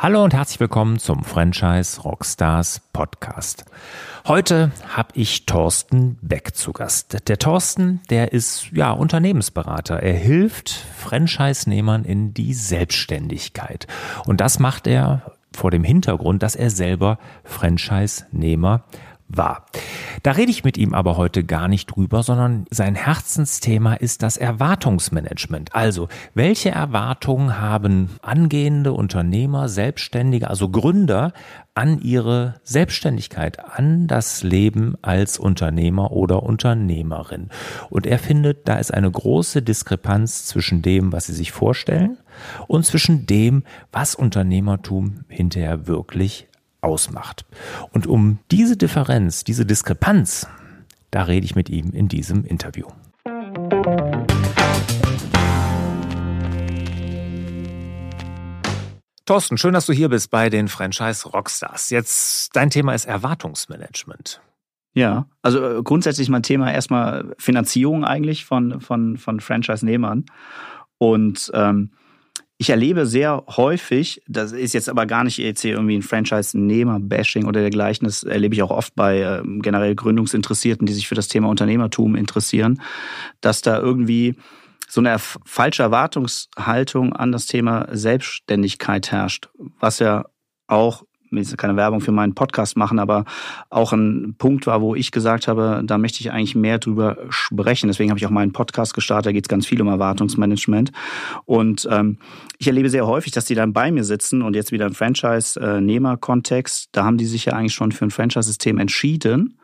[0.00, 3.64] Hallo und herzlich willkommen zum Franchise Rockstars Podcast.
[4.28, 7.28] Heute habe ich Thorsten Beck zu Gast.
[7.28, 10.00] Der Thorsten, der ist ja Unternehmensberater.
[10.00, 13.88] Er hilft Franchise-Nehmern in die Selbstständigkeit.
[14.24, 18.84] Und das macht er vor dem Hintergrund, dass er selber Franchise-Nehmer
[19.28, 19.66] war.
[20.22, 24.36] Da rede ich mit ihm aber heute gar nicht drüber, sondern sein Herzensthema ist das
[24.36, 25.74] Erwartungsmanagement.
[25.74, 31.32] Also, welche Erwartungen haben angehende Unternehmer, Selbstständige, also Gründer
[31.74, 37.50] an ihre Selbstständigkeit, an das Leben als Unternehmer oder Unternehmerin?
[37.90, 42.18] Und er findet, da ist eine große Diskrepanz zwischen dem, was sie sich vorstellen
[42.66, 46.47] und zwischen dem, was Unternehmertum hinterher wirklich
[46.80, 47.44] ausmacht.
[47.92, 50.46] Und um diese Differenz, diese Diskrepanz,
[51.10, 52.86] da rede ich mit ihm in diesem Interview.
[59.28, 61.90] Thorsten, schön, dass du hier bist bei den Franchise Rockstars.
[61.90, 64.40] Jetzt, dein Thema ist Erwartungsmanagement.
[64.94, 70.24] Ja, also äh, grundsätzlich mein Thema erstmal Finanzierung eigentlich von, von, von Franchise-Nehmern.
[70.96, 71.92] Und ähm,
[72.60, 77.46] ich erlebe sehr häufig, das ist jetzt aber gar nicht jetzt hier irgendwie ein Franchise-Nehmer-Bashing
[77.46, 81.28] oder dergleichen, das erlebe ich auch oft bei äh, generell Gründungsinteressierten, die sich für das
[81.28, 82.82] Thema Unternehmertum interessieren,
[83.40, 84.34] dass da irgendwie
[84.88, 90.24] so eine falsche Erwartungshaltung an das Thema Selbstständigkeit herrscht, was ja
[90.66, 91.04] auch
[91.56, 93.24] keine Werbung für meinen Podcast machen, aber
[93.70, 97.88] auch ein Punkt war, wo ich gesagt habe, da möchte ich eigentlich mehr drüber sprechen.
[97.88, 99.26] Deswegen habe ich auch meinen Podcast gestartet.
[99.26, 100.92] Da geht es ganz viel um Erwartungsmanagement.
[101.44, 102.18] Und ähm,
[102.58, 106.88] ich erlebe sehr häufig, dass die dann bei mir sitzen und jetzt wieder im Franchise-Nehmer-Kontext,
[106.92, 109.58] da haben die sich ja eigentlich schon für ein Franchise-System entschieden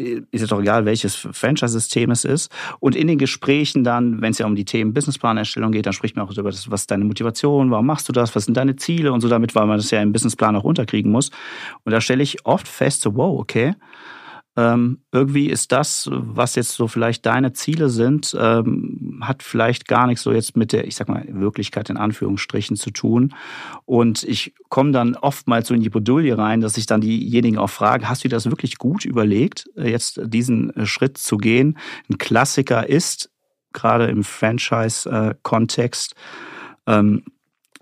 [0.00, 2.50] ist jetzt doch egal, welches Franchise-System es ist.
[2.80, 6.16] Und in den Gesprächen dann, wenn es ja um die Themen Businessplanerstellung geht, dann spricht
[6.16, 8.76] man auch über das, was ist deine Motivation, warum machst du das, was sind deine
[8.76, 11.30] Ziele und so damit, weil man das ja im Businessplan auch unterkriegen muss.
[11.84, 13.74] Und da stelle ich oft fest, so wow, okay,
[14.56, 20.06] ähm, irgendwie ist das, was jetzt so vielleicht deine Ziele sind, ähm, hat vielleicht gar
[20.06, 23.34] nichts so jetzt mit der, ich sag mal, Wirklichkeit in Anführungsstrichen zu tun.
[23.84, 27.70] Und ich komme dann oftmals so in die Bredouille rein, dass ich dann diejenigen auch
[27.70, 31.78] frage, hast du dir das wirklich gut überlegt, jetzt diesen Schritt zu gehen?
[32.10, 33.30] Ein Klassiker ist,
[33.72, 36.14] gerade im Franchise-Kontext,
[36.86, 37.22] ähm,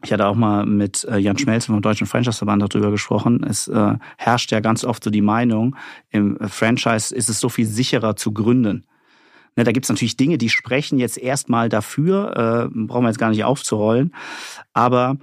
[0.04, 3.42] ich hatte auch mal mit äh, Jan Schmelzen vom Deutschen Franchise-Verband darüber gesprochen.
[3.42, 5.76] Es äh, herrscht ja ganz oft so die Meinung,
[6.10, 8.86] im Franchise ist es so viel sicherer zu gründen.
[9.56, 13.30] Ne, da gibt's natürlich Dinge, die sprechen jetzt erstmal dafür, äh, brauchen wir jetzt gar
[13.30, 14.14] nicht aufzurollen.
[14.72, 15.16] Aber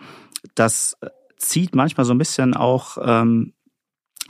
[0.56, 0.98] das
[1.38, 3.54] zieht manchmal so ein bisschen auch ähm,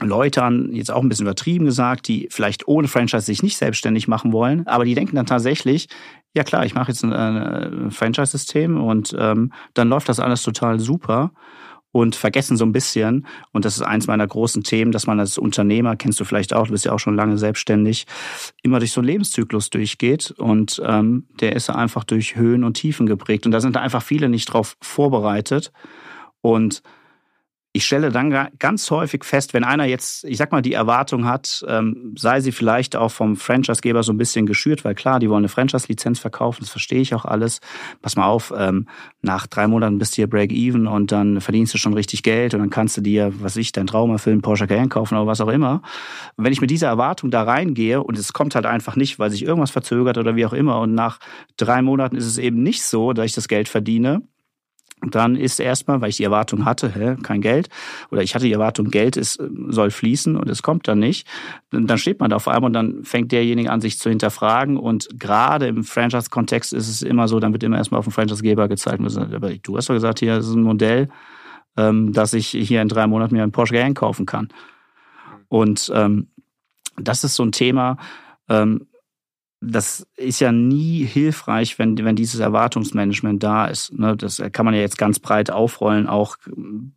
[0.00, 4.08] Leute an, jetzt auch ein bisschen übertrieben gesagt, die vielleicht ohne Franchise sich nicht selbstständig
[4.08, 5.88] machen wollen, aber die denken dann tatsächlich,
[6.34, 10.80] ja klar, ich mache jetzt ein, ein Franchise-System und ähm, dann läuft das alles total
[10.80, 11.32] super
[11.92, 15.38] und vergessen so ein bisschen, und das ist eins meiner großen Themen, dass man als
[15.38, 18.06] Unternehmer, kennst du vielleicht auch, du bist ja auch schon lange selbstständig,
[18.62, 23.06] immer durch so einen Lebenszyklus durchgeht und ähm, der ist einfach durch Höhen und Tiefen
[23.06, 25.72] geprägt und da sind einfach viele nicht drauf vorbereitet
[26.42, 26.82] und
[27.76, 31.62] ich stelle dann ganz häufig fest, wenn einer jetzt, ich sag mal, die Erwartung hat,
[31.68, 35.40] ähm, sei sie vielleicht auch vom Franchisegeber so ein bisschen geschürt, weil klar, die wollen
[35.40, 37.60] eine Franchise-Lizenz verkaufen, das verstehe ich auch alles.
[38.00, 38.88] Pass mal auf, ähm,
[39.20, 42.60] nach drei Monaten bist du hier Break-Even und dann verdienst du schon richtig Geld und
[42.60, 45.48] dann kannst du dir, was ich, dein Traum erfüllen, Porsche Cayenne kaufen oder was auch
[45.48, 45.82] immer.
[46.38, 49.44] Wenn ich mit dieser Erwartung da reingehe und es kommt halt einfach nicht, weil sich
[49.44, 51.18] irgendwas verzögert oder wie auch immer und nach
[51.58, 54.22] drei Monaten ist es eben nicht so, dass ich das Geld verdiene,
[55.02, 57.68] dann ist erstmal, weil ich die Erwartung hatte, hä, kein Geld,
[58.10, 61.28] oder ich hatte die Erwartung, Geld ist, soll fließen und es kommt dann nicht,
[61.70, 64.78] dann steht man da auf einmal und dann fängt derjenige an, sich zu hinterfragen.
[64.78, 68.68] Und gerade im Franchise-Kontext ist es immer so, dann wird immer erstmal auf den Franchise-Geber
[68.68, 69.00] gezeigt.
[69.00, 71.08] Aber du hast doch gesagt, hier ist ein Modell,
[71.76, 74.48] ähm, dass ich hier in drei Monaten mir einen Porsche Cayenne kaufen kann.
[75.48, 76.28] Und ähm,
[76.96, 77.98] das ist so ein Thema,
[78.48, 78.86] ähm,
[79.60, 83.92] das ist ja nie hilfreich, wenn, wenn dieses Erwartungsmanagement da ist.
[83.98, 84.16] Ne?
[84.16, 86.36] Das kann man ja jetzt ganz breit aufrollen, auch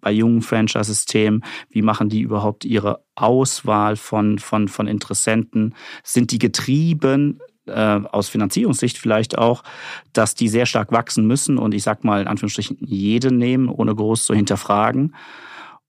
[0.02, 1.44] bei jungen Franchise-Systemen.
[1.70, 5.74] Wie machen die überhaupt ihre Auswahl von, von, von Interessenten?
[6.04, 9.64] Sind die getrieben äh, aus Finanzierungssicht vielleicht auch,
[10.12, 13.96] dass die sehr stark wachsen müssen und ich sag mal in Anführungsstrichen jeden nehmen, ohne
[13.96, 15.16] groß zu hinterfragen?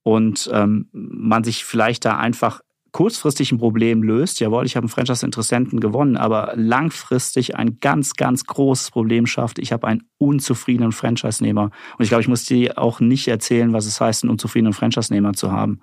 [0.03, 2.61] Und ähm, man sich vielleicht da einfach
[2.93, 8.45] kurzfristig ein Problem löst, jawohl, ich habe einen Franchise-Interessenten gewonnen, aber langfristig ein ganz, ganz
[8.45, 11.65] großes Problem schafft, ich habe einen unzufriedenen Franchise-Nehmer.
[11.65, 15.35] Und ich glaube, ich muss dir auch nicht erzählen, was es heißt, einen unzufriedenen Franchise-Nehmer
[15.35, 15.81] zu haben.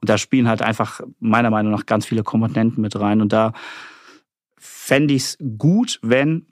[0.00, 3.20] Und da spielen halt einfach meiner Meinung nach ganz viele Komponenten mit rein.
[3.20, 3.52] Und da
[4.58, 6.46] fände ich es gut, wenn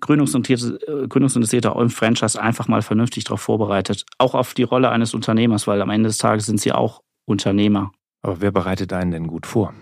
[0.00, 4.04] Gründungsinteressierte, Gründungsinteressierte auch im Franchise einfach mal vernünftig darauf vorbereitet.
[4.18, 7.92] Auch auf die Rolle eines Unternehmers, weil am Ende des Tages sind sie auch Unternehmer.
[8.22, 9.72] Aber wer bereitet einen denn gut vor?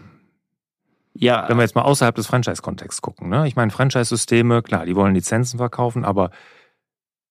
[1.15, 1.49] Ja.
[1.49, 3.47] Wenn wir jetzt mal außerhalb des Franchise-Kontexts gucken, ne?
[3.47, 6.31] Ich meine, Franchise-Systeme, klar, die wollen Lizenzen verkaufen, aber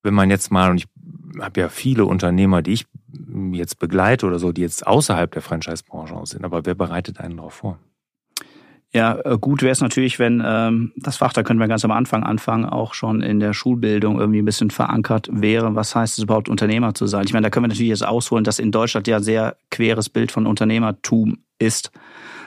[0.04, 0.88] wenn man jetzt mal, und ich
[1.40, 2.86] habe ja viele Unternehmer, die ich
[3.52, 7.54] jetzt begleite oder so, die jetzt außerhalb der Franchise-Branche sind, aber wer bereitet einen darauf
[7.54, 7.80] vor?
[8.96, 11.92] Ja, äh, gut wäre es natürlich, wenn ähm, das Fach, da können wir ganz am
[11.92, 15.74] Anfang anfangen, auch schon in der Schulbildung irgendwie ein bisschen verankert wäre.
[15.74, 17.26] Was heißt es überhaupt, Unternehmer zu sein?
[17.26, 20.32] Ich meine, da können wir natürlich jetzt ausholen, dass in Deutschland ja sehr queres Bild
[20.32, 21.92] von Unternehmertum ist.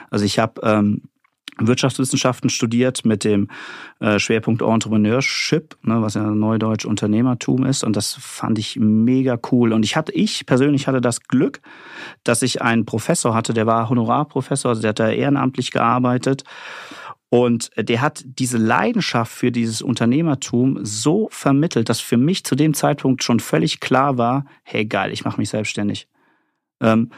[0.09, 1.01] Also ich habe ähm,
[1.59, 3.47] Wirtschaftswissenschaften studiert mit dem
[3.99, 7.83] äh, Schwerpunkt Entrepreneurship, ne, was ja Neudeutsch Unternehmertum ist.
[7.83, 9.73] Und das fand ich mega cool.
[9.73, 11.61] Und ich hatte, ich persönlich hatte das Glück,
[12.23, 16.43] dass ich einen Professor hatte, der war Honorarprofessor, also der hat da ehrenamtlich gearbeitet.
[17.29, 22.73] Und der hat diese Leidenschaft für dieses Unternehmertum so vermittelt, dass für mich zu dem
[22.73, 26.07] Zeitpunkt schon völlig klar war, hey geil, ich mache mich selbstständig.
[26.81, 27.11] Ähm,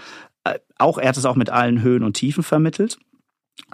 [0.46, 2.98] äh, auch er hat es auch mit allen Höhen und Tiefen vermittelt.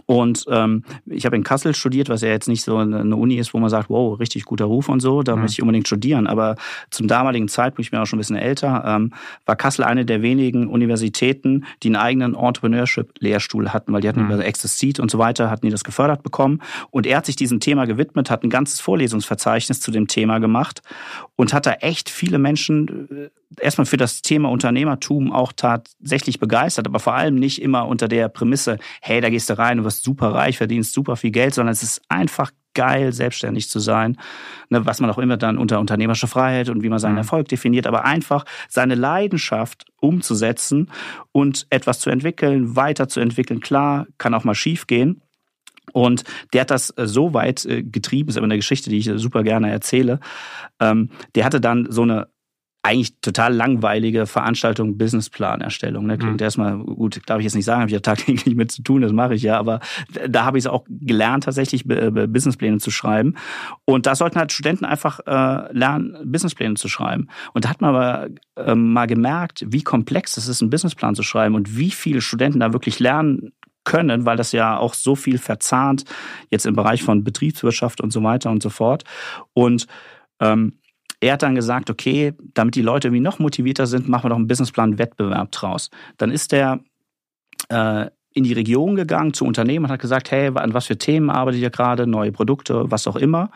[0.06, 3.54] Und ähm, ich habe in Kassel studiert, was ja jetzt nicht so eine Uni ist,
[3.54, 5.44] wo man sagt, wow, richtig guter Ruf und so, da mhm.
[5.44, 6.28] möchte ich unbedingt studieren.
[6.28, 6.56] Aber
[6.92, 9.14] zum damaligen Zeitpunkt, ich bin auch schon ein bisschen älter, ähm,
[9.46, 14.32] war Kassel eine der wenigen Universitäten, die einen eigenen Entrepreneurship-Lehrstuhl hatten, weil die hatten mhm.
[14.32, 16.62] über Access Seed und so weiter, hatten die das gefördert bekommen.
[16.92, 20.82] Und er hat sich diesem Thema gewidmet, hat ein ganzes Vorlesungsverzeichnis zu dem Thema gemacht
[21.36, 23.30] und hat da echt viele Menschen äh,
[23.62, 28.30] erstmal für das Thema Unternehmertum auch tatsächlich begeistert, aber vor allem nicht immer unter der
[28.30, 31.74] Prämisse, hey, da gehst du rein, du wirst super reich, verdienst super viel Geld, sondern
[31.74, 34.18] es ist einfach geil, selbstständig zu sein,
[34.70, 37.20] ne, was man auch immer dann unter unternehmerische Freiheit und wie man seinen mhm.
[37.20, 40.92] Erfolg definiert, aber einfach seine Leidenschaft umzusetzen
[41.32, 43.62] und etwas zu entwickeln, weiterzuentwickeln.
[43.62, 45.22] Klar, kann auch mal schief gehen.
[45.94, 46.24] Und
[46.54, 49.44] der hat das äh, so weit äh, getrieben, ist aber eine Geschichte, die ich super
[49.44, 50.20] gerne erzähle.
[50.80, 52.28] Ähm, der hatte dann so eine
[52.86, 56.06] eigentlich total langweilige Veranstaltung, Businessplanerstellung.
[56.06, 56.20] Ne?
[56.20, 56.44] Klingt mhm.
[56.44, 59.12] erstmal gut, darf ich jetzt nicht sagen, habe ich ja tagtäglich mit zu tun, das
[59.12, 59.80] mache ich ja, aber
[60.30, 63.36] da habe ich es auch gelernt, tatsächlich Businesspläne zu schreiben.
[63.86, 67.28] Und da sollten halt Studenten einfach äh, lernen, Businesspläne zu schreiben.
[67.54, 71.24] Und da hat man aber äh, mal gemerkt, wie komplex es ist, einen Businessplan zu
[71.24, 73.52] schreiben und wie viele Studenten da wirklich lernen
[73.84, 76.06] können, weil das ja auch so viel verzahnt,
[76.52, 79.04] jetzt im Bereich von Betriebswirtschaft und so weiter und so fort.
[79.54, 79.88] Und
[80.40, 80.74] ähm,
[81.26, 84.36] er hat dann gesagt, okay, damit die Leute irgendwie noch motivierter sind, machen wir doch
[84.36, 85.90] einen Businessplan-Wettbewerb draus.
[86.18, 86.82] Dann ist er
[87.70, 91.32] äh, in die Region gegangen zu Unternehmen und hat gesagt, hey, an was für Themen
[91.32, 93.50] arbeitet ihr gerade, neue Produkte, was auch immer.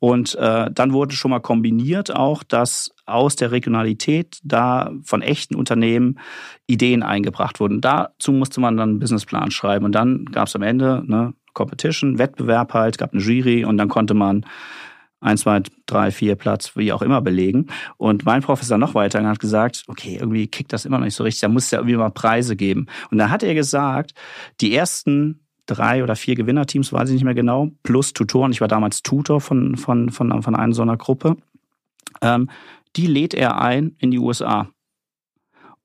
[0.00, 5.54] Und äh, dann wurde schon mal kombiniert auch, dass aus der Regionalität da von echten
[5.54, 6.18] Unternehmen
[6.66, 7.80] Ideen eingebracht wurden.
[7.80, 9.84] Dazu musste man dann einen Businessplan schreiben.
[9.84, 13.88] Und dann gab es am Ende ne, Competition, Wettbewerb halt, gab eine Jury und dann
[13.88, 14.46] konnte man
[15.24, 17.68] ein, zwei, drei, vier Platz, wie auch immer belegen.
[17.96, 21.24] Und mein Professor noch weiter hat gesagt, okay, irgendwie kickt das immer noch nicht so
[21.24, 22.86] richtig, da muss es ja irgendwie mal Preise geben.
[23.10, 24.12] Und da hat er gesagt,
[24.60, 28.68] die ersten drei oder vier Gewinnerteams, weiß ich nicht mehr genau, plus Tutoren, ich war
[28.68, 31.36] damals Tutor von, von, von, von einer so einer Gruppe,
[32.20, 32.50] ähm,
[32.96, 34.68] die lädt er ein in die USA.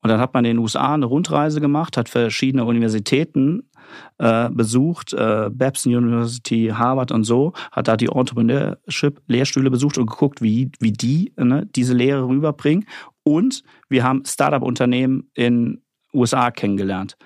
[0.02, 3.69] Und dann hat man in den USA eine Rundreise gemacht, hat verschiedene Universitäten
[4.18, 10.42] äh, besucht, äh, Babson University, Harvard und so, hat da die Entrepreneurship-Lehrstühle besucht und geguckt,
[10.42, 12.86] wie, wie die ne, diese Lehre rüberbringen.
[13.22, 17.16] Und wir haben Startup-Unternehmen in USA kennengelernt.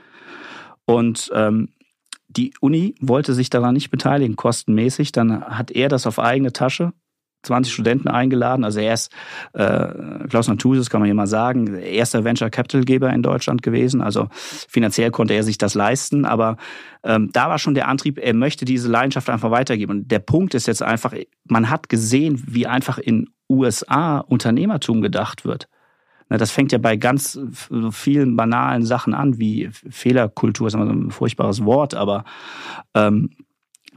[0.87, 1.71] Und ähm,
[2.29, 5.13] die Uni wollte sich daran nicht beteiligen, kostenmäßig.
[5.13, 6.93] Dann hat er das auf eigene Tasche
[7.45, 8.65] 20 Studenten eingeladen.
[8.65, 9.13] Also er ist,
[9.53, 9.89] äh,
[10.29, 14.01] Klaus Natusis kann man hier mal sagen, erster Venture Capital Geber in Deutschland gewesen.
[14.01, 16.57] Also finanziell konnte er sich das leisten, aber
[17.03, 19.91] ähm, da war schon der Antrieb, er möchte diese Leidenschaft einfach weitergeben.
[19.93, 25.45] Und der Punkt ist jetzt einfach, man hat gesehen, wie einfach in USA Unternehmertum gedacht
[25.45, 25.69] wird.
[26.29, 27.39] Das fängt ja bei ganz
[27.91, 32.25] vielen banalen Sachen an, wie Fehlerkultur, ist immer so ein furchtbares Wort, aber
[32.95, 33.31] ähm,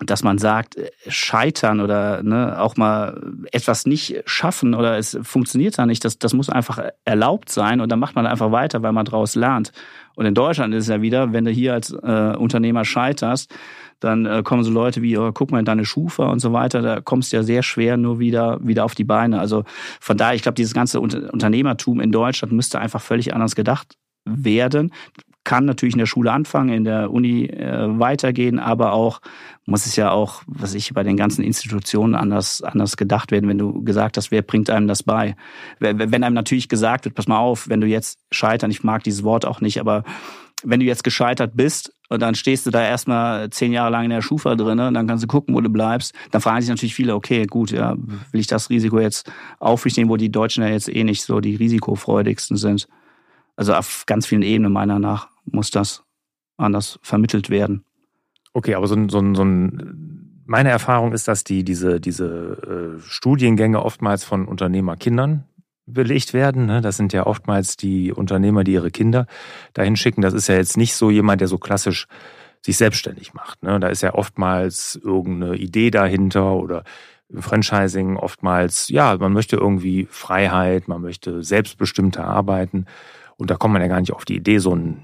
[0.02, 5.78] dass man sagt, äh, scheitern oder ne, auch mal etwas nicht schaffen oder es funktioniert
[5.78, 8.94] da nicht, das, das muss einfach erlaubt sein und dann macht man einfach weiter, weil
[8.94, 9.72] man daraus lernt.
[10.16, 13.54] Und in Deutschland ist es ja wieder, wenn du hier als äh, Unternehmer scheiterst,
[14.00, 16.82] dann äh, kommen so Leute wie, oh, guck mal in deine Schufa und so weiter,
[16.82, 19.40] da kommst du ja sehr schwer nur wieder, wieder auf die Beine.
[19.40, 19.64] Also
[20.00, 24.92] von daher, ich glaube, dieses ganze Unternehmertum in Deutschland müsste einfach völlig anders gedacht werden
[25.48, 29.22] kann natürlich in der Schule anfangen, in der Uni äh, weitergehen, aber auch
[29.66, 33.58] muss es ja auch, was ich bei den ganzen Institutionen anders anders gedacht werden, wenn
[33.58, 35.38] du gesagt hast, wer bringt einem das bei?
[35.80, 39.24] Wenn einem natürlich gesagt wird, pass mal auf, wenn du jetzt scheitern, ich mag dieses
[39.24, 40.04] Wort auch nicht, aber
[40.64, 44.10] wenn du jetzt gescheitert bist und dann stehst du da erstmal zehn Jahre lang in
[44.10, 46.14] der Schufa drin und dann kannst du gucken, wo du bleibst.
[46.32, 49.96] Dann fragen sich natürlich viele, okay, gut, ja, will ich das Risiko jetzt auf mich
[49.96, 52.90] nehmen, wo die Deutschen ja jetzt eh nicht so die risikofreudigsten sind.
[53.56, 56.04] Also auf ganz vielen Ebenen meiner nach muss das
[56.58, 57.86] anders vermittelt werden.
[58.54, 62.98] Okay, aber so ein, so ein, so ein meine Erfahrung ist, dass die diese, diese
[62.98, 65.44] äh, Studiengänge oftmals von Unternehmerkindern
[65.86, 66.66] belegt werden.
[66.66, 66.82] Ne?
[66.82, 69.28] Das sind ja oftmals die Unternehmer, die ihre Kinder
[69.74, 70.22] dahin schicken.
[70.22, 72.08] Das ist ja jetzt nicht so jemand, der so klassisch
[72.62, 73.62] sich selbstständig macht.
[73.64, 73.80] Ne?
[73.80, 76.84] Da ist ja oftmals irgendeine Idee dahinter oder
[77.30, 82.86] im Franchising oftmals, ja, man möchte irgendwie Freiheit, man möchte selbstbestimmter arbeiten.
[83.36, 85.04] Und da kommt man ja gar nicht auf die Idee, so ein,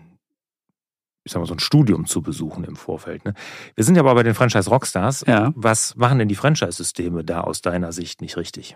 [1.24, 3.24] ich sag mal, so ein Studium zu besuchen im Vorfeld.
[3.25, 3.34] Ne?
[3.75, 5.24] Wir sind ja aber bei den Franchise Rockstars.
[5.27, 5.53] Ja.
[5.56, 8.75] Was machen denn die Franchise-Systeme da aus deiner Sicht nicht richtig?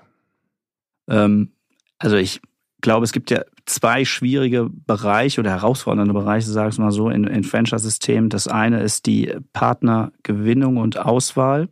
[1.09, 1.51] Ähm,
[1.99, 2.41] also ich
[2.81, 7.25] glaube, es gibt ja zwei schwierige Bereiche oder herausfordernde Bereiche, sage ich mal so, in,
[7.25, 8.29] in Franchise-Systemen.
[8.29, 11.69] Das eine ist die Partnergewinnung und Auswahl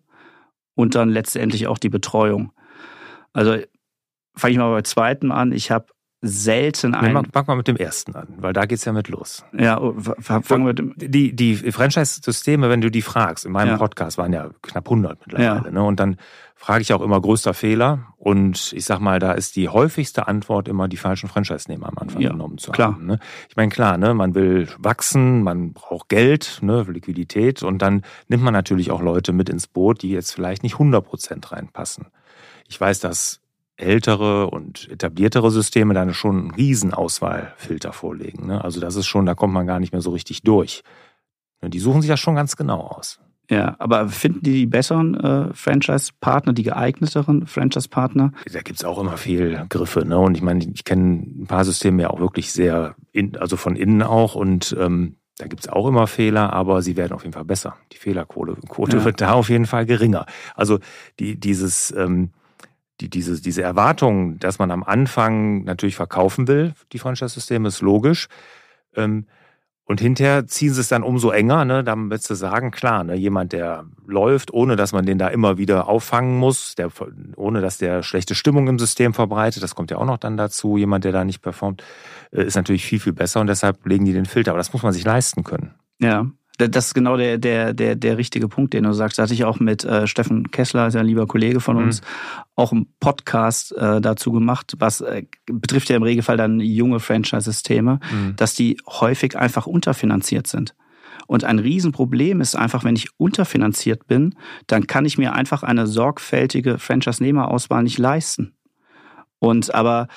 [0.73, 2.51] und dann letztendlich auch die Betreuung.
[3.31, 3.57] Also
[4.35, 5.53] fange ich mal bei zweiten an.
[5.53, 5.87] Ich habe
[6.27, 7.13] selten ein.
[7.13, 9.45] Nee, fang mal mit dem ersten an, weil da geht's ja mit los.
[9.57, 10.93] Ja, oh, fangen wir mit dem.
[10.97, 13.77] Die, die Franchise-Systeme, wenn du die fragst, in meinem ja.
[13.77, 15.71] Podcast waren ja knapp 100 mittlerweile, ja.
[15.71, 15.83] ne?
[15.83, 16.17] Und dann
[16.55, 18.07] frage ich auch immer größter Fehler.
[18.17, 22.21] Und ich sag mal, da ist die häufigste Antwort immer, die falschen Franchise-Nehmer am Anfang
[22.21, 22.93] ja, genommen zu klar.
[22.93, 23.05] haben.
[23.05, 23.19] Ne?
[23.49, 28.43] Ich meine, klar, ne, man will wachsen, man braucht Geld, ne, Liquidität und dann nimmt
[28.43, 32.07] man natürlich auch Leute mit ins Boot, die jetzt vielleicht nicht 100 Prozent reinpassen.
[32.67, 33.41] Ich weiß, dass
[33.77, 38.47] ältere und etabliertere Systeme dann schon einen riesen Auswahlfilter vorlegen.
[38.47, 38.63] Ne?
[38.63, 40.83] Also das ist schon, da kommt man gar nicht mehr so richtig durch.
[41.61, 43.19] Die suchen sich das schon ganz genau aus.
[43.49, 48.31] Ja, aber finden die die besseren äh, Franchise-Partner, die geeigneteren Franchise-Partner?
[48.51, 50.05] Da gibt's auch immer Fehlgriffe.
[50.05, 50.17] Ne?
[50.17, 53.75] Und ich meine, ich kenne ein paar Systeme ja auch wirklich sehr, in, also von
[53.75, 54.35] innen auch.
[54.35, 57.75] Und ähm, da gibt's auch immer Fehler, aber sie werden auf jeden Fall besser.
[57.91, 59.05] Die Fehlerquote Quote ja.
[59.05, 60.25] wird da auf jeden Fall geringer.
[60.55, 60.79] Also
[61.19, 61.93] die, dieses...
[61.95, 62.31] Ähm,
[63.01, 68.27] die, diese, diese Erwartung, dass man am Anfang natürlich verkaufen will, die Franchise-Systeme, ist logisch.
[68.95, 69.25] Ähm,
[69.87, 71.83] und hinterher ziehen sie es dann umso enger, ne?
[71.83, 75.59] Dann willst du sagen, klar, ne, jemand, der läuft, ohne dass man den da immer
[75.59, 76.89] wieder auffangen muss, der,
[77.35, 80.77] ohne dass der schlechte Stimmung im System verbreitet, das kommt ja auch noch dann dazu,
[80.77, 81.83] jemand, der da nicht performt,
[82.31, 84.51] äh, ist natürlich viel, viel besser und deshalb legen die den Filter.
[84.51, 85.75] Aber das muss man sich leisten können.
[85.99, 86.25] Ja,
[86.57, 89.17] das ist genau der, der, der, der richtige Punkt, den du sagst.
[89.17, 92.01] Da hatte ich auch mit äh, Steffen Kessler, ist ja ein lieber Kollege von uns,
[92.01, 92.05] mhm.
[92.55, 97.99] auch einen Podcast äh, dazu gemacht, was äh, betrifft ja im Regelfall dann junge Franchise-Systeme,
[98.11, 98.35] mhm.
[98.35, 100.75] dass die häufig einfach unterfinanziert sind.
[101.27, 104.35] Und ein Riesenproblem ist einfach, wenn ich unterfinanziert bin,
[104.67, 108.53] dann kann ich mir einfach eine sorgfältige Franchise-Nehmerauswahl nicht leisten.
[109.39, 110.07] Und aber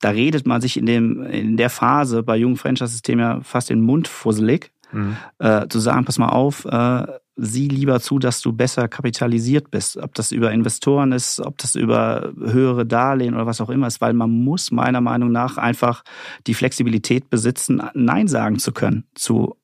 [0.00, 3.80] da redet man sich in dem in der Phase bei jungen Franchise-Systemen ja fast den
[3.80, 5.16] Mund fusselig, Mhm.
[5.38, 9.96] Äh, zu sagen, pass mal auf, äh, sieh lieber zu, dass du besser kapitalisiert bist.
[9.96, 14.00] Ob das über Investoren ist, ob das über höhere Darlehen oder was auch immer ist,
[14.00, 16.04] weil man muss meiner Meinung nach einfach
[16.46, 19.56] die Flexibilität besitzen, Nein sagen zu können zu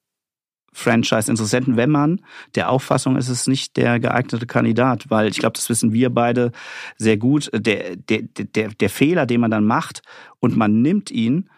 [0.72, 2.20] Franchise-Interessenten, wenn man
[2.54, 6.10] der Auffassung ist, es ist nicht der geeignete Kandidat, weil ich glaube, das wissen wir
[6.10, 6.52] beide
[6.96, 7.50] sehr gut.
[7.52, 10.02] Der, der, der, der Fehler, den man dann macht
[10.38, 11.50] und man nimmt ihn,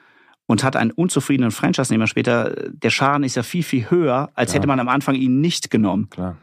[0.46, 4.58] und hat einen unzufriedenen Franchise-Nehmer später, der Schaden ist ja viel, viel höher, als ja.
[4.58, 6.08] hätte man am Anfang ihn nicht genommen.
[6.10, 6.36] Klar.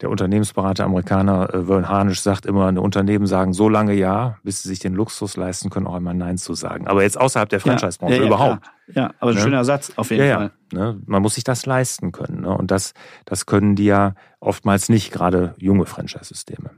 [0.00, 4.62] Der Unternehmensberater Amerikaner äh, Vern Harnisch sagt immer, eine Unternehmen sagen so lange Ja, bis
[4.62, 6.86] sie sich den Luxus leisten können, auch einmal Nein zu sagen.
[6.86, 8.62] Aber jetzt außerhalb der Franchise-Branche ja, ja, überhaupt.
[8.62, 9.06] Klar.
[9.08, 9.42] Ja, aber ein ne?
[9.42, 10.52] schöner Satz auf jeden Fall.
[10.72, 11.00] Ne?
[11.06, 12.42] Man muss sich das leisten können.
[12.42, 12.56] Ne?
[12.56, 16.70] Und das, das können die ja oftmals nicht, gerade junge Franchise-Systeme.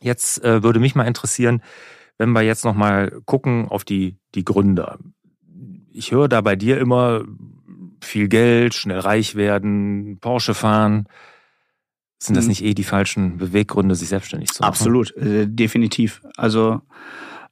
[0.00, 1.62] Jetzt äh, würde mich mal interessieren,
[2.16, 4.98] wenn wir jetzt nochmal gucken auf die, die Gründer
[5.92, 7.24] ich höre da bei dir immer
[8.00, 11.06] viel Geld, schnell reich werden, Porsche fahren.
[12.18, 12.50] Sind das mhm.
[12.50, 14.68] nicht eh die falschen Beweggründe, sich selbstständig zu machen?
[14.68, 16.22] Absolut, äh, definitiv.
[16.36, 16.80] Also,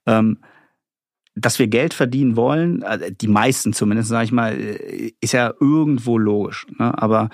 [0.07, 0.39] ähm,
[1.35, 5.53] dass wir Geld verdienen wollen, äh, die meisten zumindest, sage ich mal, äh, ist ja
[5.61, 6.67] irgendwo logisch.
[6.79, 6.97] Ne?
[7.01, 7.31] Aber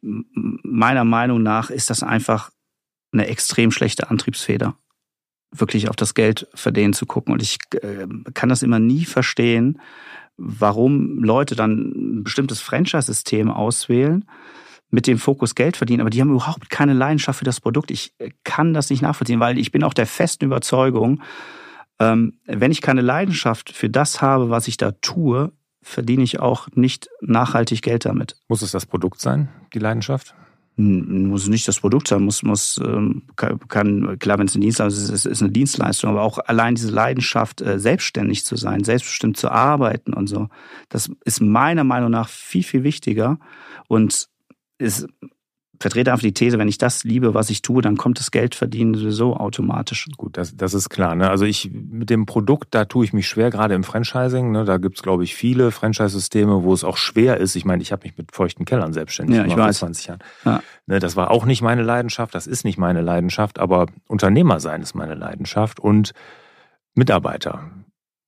[0.00, 2.50] meiner Meinung nach ist das einfach
[3.12, 4.76] eine extrem schlechte Antriebsfeder,
[5.52, 7.32] wirklich auf das Geld verdienen zu gucken.
[7.32, 9.80] Und ich äh, kann das immer nie verstehen,
[10.36, 14.24] warum Leute dann ein bestimmtes Franchise-System auswählen
[14.90, 17.90] mit dem Fokus Geld verdienen, aber die haben überhaupt keine Leidenschaft für das Produkt.
[17.90, 18.14] Ich
[18.44, 21.22] kann das nicht nachvollziehen, weil ich bin auch der festen Überzeugung,
[21.98, 25.52] ähm, wenn ich keine Leidenschaft für das habe, was ich da tue,
[25.82, 28.36] verdiene ich auch nicht nachhaltig Geld damit.
[28.48, 30.34] Muss es das Produkt sein, die Leidenschaft?
[30.76, 35.24] Muss nicht das Produkt sein, muss, muss ähm, kann, klar, wenn es ein Dienstleistung ist,
[35.24, 40.12] ist eine Dienstleistung, aber auch allein diese Leidenschaft, äh, selbstständig zu sein, selbstbestimmt zu arbeiten
[40.12, 40.48] und so,
[40.90, 43.38] das ist meiner Meinung nach viel, viel wichtiger
[43.88, 44.28] und
[44.78, 45.08] ist
[45.80, 48.94] vertrete einfach die These, wenn ich das liebe, was ich tue, dann kommt das Geldverdienen
[48.94, 50.06] sowieso automatisch.
[50.16, 51.14] Gut, das, das ist klar.
[51.14, 51.28] Ne?
[51.28, 54.52] Also ich mit dem Produkt, da tue ich mich schwer, gerade im Franchising.
[54.52, 54.64] Ne?
[54.64, 57.56] Da gibt's glaube ich, viele Franchise-Systeme, wo es auch schwer ist.
[57.56, 60.20] Ich meine, ich habe mich mit feuchten Kellern selbstständig ja, gemacht vor 20 Jahren.
[60.44, 60.62] Ja.
[60.86, 64.82] Ne, das war auch nicht meine Leidenschaft, das ist nicht meine Leidenschaft, aber Unternehmer sein
[64.82, 66.12] ist meine Leidenschaft und
[66.94, 67.70] Mitarbeiter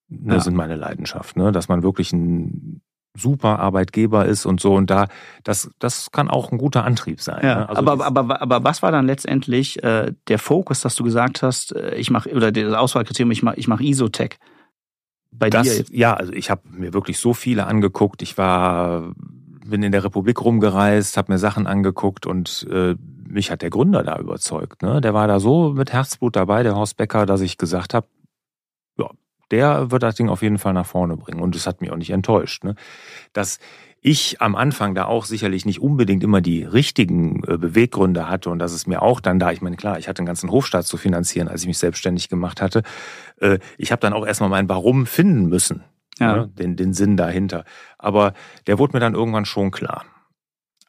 [0.09, 0.41] ne, ja.
[0.41, 1.37] sind meine Leidenschaft.
[1.37, 1.53] Ne?
[1.53, 2.83] Dass man wirklich ein
[3.17, 4.75] super Arbeitgeber ist und so.
[4.75, 5.09] Und da,
[5.45, 7.41] das, das kann auch ein guter Antrieb sein.
[7.43, 7.69] Ja, ne?
[7.69, 11.75] also aber, aber, aber was war dann letztendlich äh, der Fokus, dass du gesagt hast,
[11.75, 14.39] äh, ich mache, oder das Auswahlkriterium, ich mache ich mach Isotech?
[15.31, 15.91] Bei das, dir jetzt?
[15.91, 18.23] Ja, also ich habe mir wirklich so viele angeguckt.
[18.23, 19.13] Ich war,
[19.65, 22.95] bin in der Republik rumgereist, habe mir Sachen angeguckt und äh,
[23.29, 24.83] mich hat der Gründer da überzeugt.
[24.83, 25.01] Ne?
[25.01, 28.07] Der war da so mit Herzblut dabei, der Horst Becker, dass ich gesagt habe,
[29.51, 31.41] der wird das Ding auf jeden Fall nach vorne bringen.
[31.41, 32.65] Und es hat mich auch nicht enttäuscht.
[32.65, 32.75] Ne?
[33.33, 33.59] Dass
[34.01, 38.59] ich am Anfang da auch sicherlich nicht unbedingt immer die richtigen äh, Beweggründe hatte und
[38.59, 40.97] dass es mir auch dann da, ich meine, klar, ich hatte einen ganzen Hofstaat zu
[40.97, 42.83] finanzieren, als ich mich selbstständig gemacht hatte.
[43.41, 45.83] Äh, ich habe dann auch erstmal mein Warum finden müssen,
[46.19, 46.37] ja.
[46.37, 46.49] ne?
[46.49, 47.65] den, den Sinn dahinter.
[47.99, 48.35] Aber
[48.67, 50.05] der wurde mir dann irgendwann schon klar.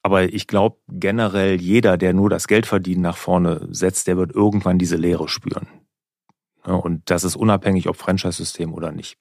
[0.01, 4.77] Aber ich glaube generell, jeder, der nur das Geldverdienen nach vorne setzt, der wird irgendwann
[4.77, 5.67] diese Leere spüren.
[6.63, 9.17] Und das ist unabhängig, ob Franchise-System oder nicht.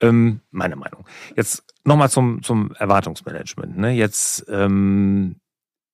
[0.00, 1.06] Ähm, meine Meinung.
[1.36, 3.78] Jetzt nochmal zum, zum Erwartungsmanagement.
[3.78, 3.92] Ne?
[3.92, 5.36] Jetzt, ähm,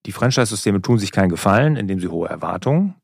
[0.06, 2.94] die Franchise-Systeme tun sich keinen Gefallen, indem sie hohe Erwartungen.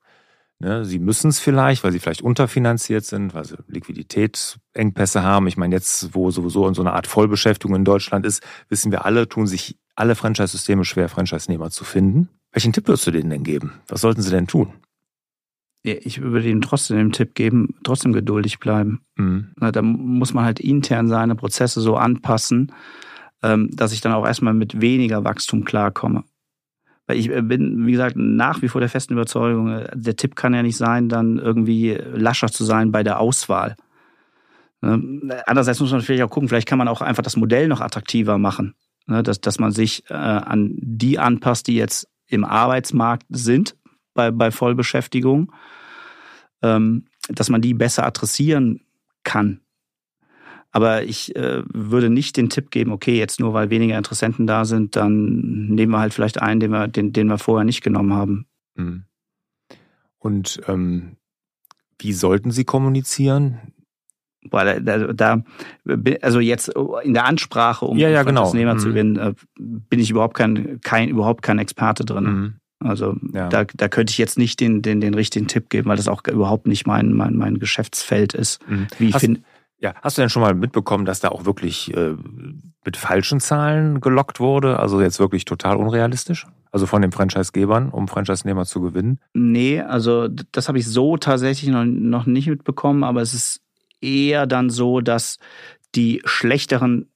[0.59, 0.85] Ne?
[0.85, 5.47] Sie müssen es vielleicht, weil sie vielleicht unterfinanziert sind, weil sie Liquiditätsengpässe haben.
[5.47, 9.28] Ich meine, jetzt, wo sowieso so eine Art Vollbeschäftigung in Deutschland ist, wissen wir alle,
[9.28, 12.31] tun sich alle Franchise-Systeme schwer, Franchise-Nehmer zu finden.
[12.52, 13.75] Welchen Tipp würdest du denen denn geben?
[13.88, 14.73] Was sollten sie denn tun?
[15.87, 19.00] Ich würde ihm trotzdem den Tipp geben, trotzdem geduldig bleiben.
[19.16, 19.52] Mhm.
[19.57, 22.73] Da muss man halt intern seine Prozesse so anpassen,
[23.43, 26.25] ähm, dass ich dann auch erstmal mit weniger Wachstum klarkomme.
[27.07, 30.35] Weil ich äh, bin, wie gesagt, nach wie vor der festen Überzeugung, äh, der Tipp
[30.35, 33.76] kann ja nicht sein, dann irgendwie lascher zu sein bei der Auswahl.
[34.81, 35.43] Ne?
[35.47, 38.39] Andererseits muss man vielleicht auch gucken, vielleicht kann man auch einfach das Modell noch attraktiver
[38.39, 38.75] machen.
[39.06, 39.23] Ne?
[39.23, 43.76] Dass, dass man sich äh, an die anpasst, die jetzt im Arbeitsmarkt sind,
[44.15, 45.52] bei, bei Vollbeschäftigung
[46.60, 48.80] dass man die besser adressieren
[49.25, 49.60] kann.
[50.76, 54.66] Aber ich äh, würde nicht den Tipp geben, okay, jetzt nur weil weniger Interessenten da
[54.66, 58.12] sind, dann nehmen wir halt vielleicht einen, den wir, den, den wir vorher nicht genommen
[58.12, 58.47] haben.
[58.75, 59.04] Mhm.
[60.19, 61.16] Und ähm,
[61.99, 63.73] wie sollten Sie kommunizieren?
[64.50, 65.42] Boah, da, da,
[66.21, 66.69] also jetzt
[67.02, 68.52] in der Ansprache, um ja, ja, genau.
[68.52, 68.78] Nehmer mhm.
[68.78, 72.25] zu gewinnen, äh, bin ich überhaupt kein, kein, überhaupt kein Experte drin.
[72.25, 72.54] Mhm.
[72.78, 73.49] Also ja.
[73.49, 76.23] da, da könnte ich jetzt nicht den, den, den richtigen Tipp geben, weil das auch
[76.26, 78.67] überhaupt nicht mein, mein, mein Geschäftsfeld ist.
[78.69, 78.86] Mhm.
[78.99, 79.41] Wie hast, find,
[79.78, 82.15] ja, hast du denn schon mal mitbekommen, dass da auch wirklich äh,
[82.84, 84.78] mit falschen Zahlen gelockt wurde?
[84.78, 86.47] Also jetzt wirklich total unrealistisch?
[86.71, 89.21] Also von den Franchisegebern, um Franchise-Nehmer zu gewinnen?
[89.32, 93.62] Nee, also das habe ich so tatsächlich noch, noch nicht mitbekommen, aber es ist
[94.02, 95.39] eher dann so, dass
[95.95, 97.08] die schlechteren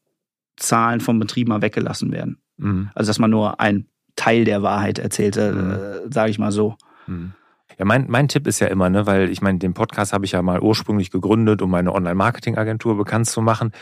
[0.56, 2.38] Zahlen vom Betrieb mal weggelassen werden.
[2.56, 2.90] Mhm.
[2.94, 3.86] Also dass man nur ein
[4.20, 5.70] Teil der Wahrheit erzählte, mhm.
[5.70, 6.76] äh, sage ich mal so.
[7.06, 7.32] Mhm.
[7.78, 10.32] Ja, mein, mein Tipp ist ja immer, ne, weil ich meine, den Podcast habe ich
[10.32, 13.72] ja mal ursprünglich gegründet, um meine Online-Marketing-Agentur bekannt zu machen.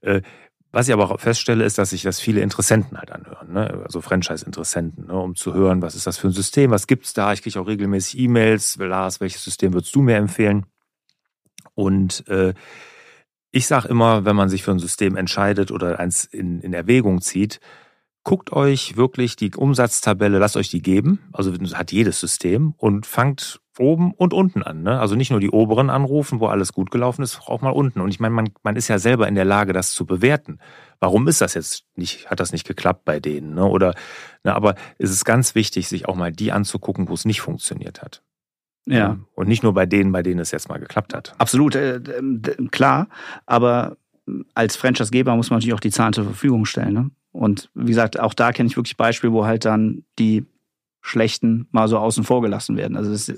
[0.00, 0.22] Äh,
[0.72, 3.82] was ich aber auch feststelle, ist, dass sich das viele Interessenten halt anhören, ne?
[3.84, 5.14] also Franchise-Interessenten, ne?
[5.14, 7.32] um zu hören, was ist das für ein System, was gibt's da?
[7.32, 10.66] Ich kriege auch regelmäßig E-Mails, Lars, welches System würdest du mir empfehlen?
[11.74, 12.54] Und äh,
[13.52, 17.20] ich sage immer, wenn man sich für ein System entscheidet oder eins in, in Erwägung
[17.20, 17.60] zieht,
[18.24, 23.60] guckt euch wirklich die Umsatztabelle, lasst euch die geben, also hat jedes System und fangt
[23.78, 24.82] oben und unten an.
[24.82, 24.98] Ne?
[24.98, 28.00] Also nicht nur die oberen anrufen, wo alles gut gelaufen ist, auch mal unten.
[28.00, 30.58] Und ich meine, man, man ist ja selber in der Lage, das zu bewerten.
[31.00, 33.54] Warum ist das jetzt nicht, hat das nicht geklappt bei denen?
[33.54, 33.64] Ne?
[33.64, 33.94] Oder,
[34.44, 38.00] ne, aber es ist ganz wichtig, sich auch mal die anzugucken, wo es nicht funktioniert
[38.00, 38.22] hat.
[38.86, 39.18] Ja.
[39.34, 41.34] Und nicht nur bei denen, bei denen es jetzt mal geklappt hat.
[41.38, 42.00] Absolut, äh,
[42.70, 43.08] klar.
[43.46, 43.96] Aber
[44.54, 46.92] als Franchise-Geber muss man natürlich auch die Zahlen zur Verfügung stellen.
[46.92, 47.10] Ne?
[47.34, 50.46] Und wie gesagt, auch da kenne ich wirklich Beispiele, wo halt dann die
[51.00, 52.96] schlechten mal so außen vor gelassen werden.
[52.96, 53.32] Also das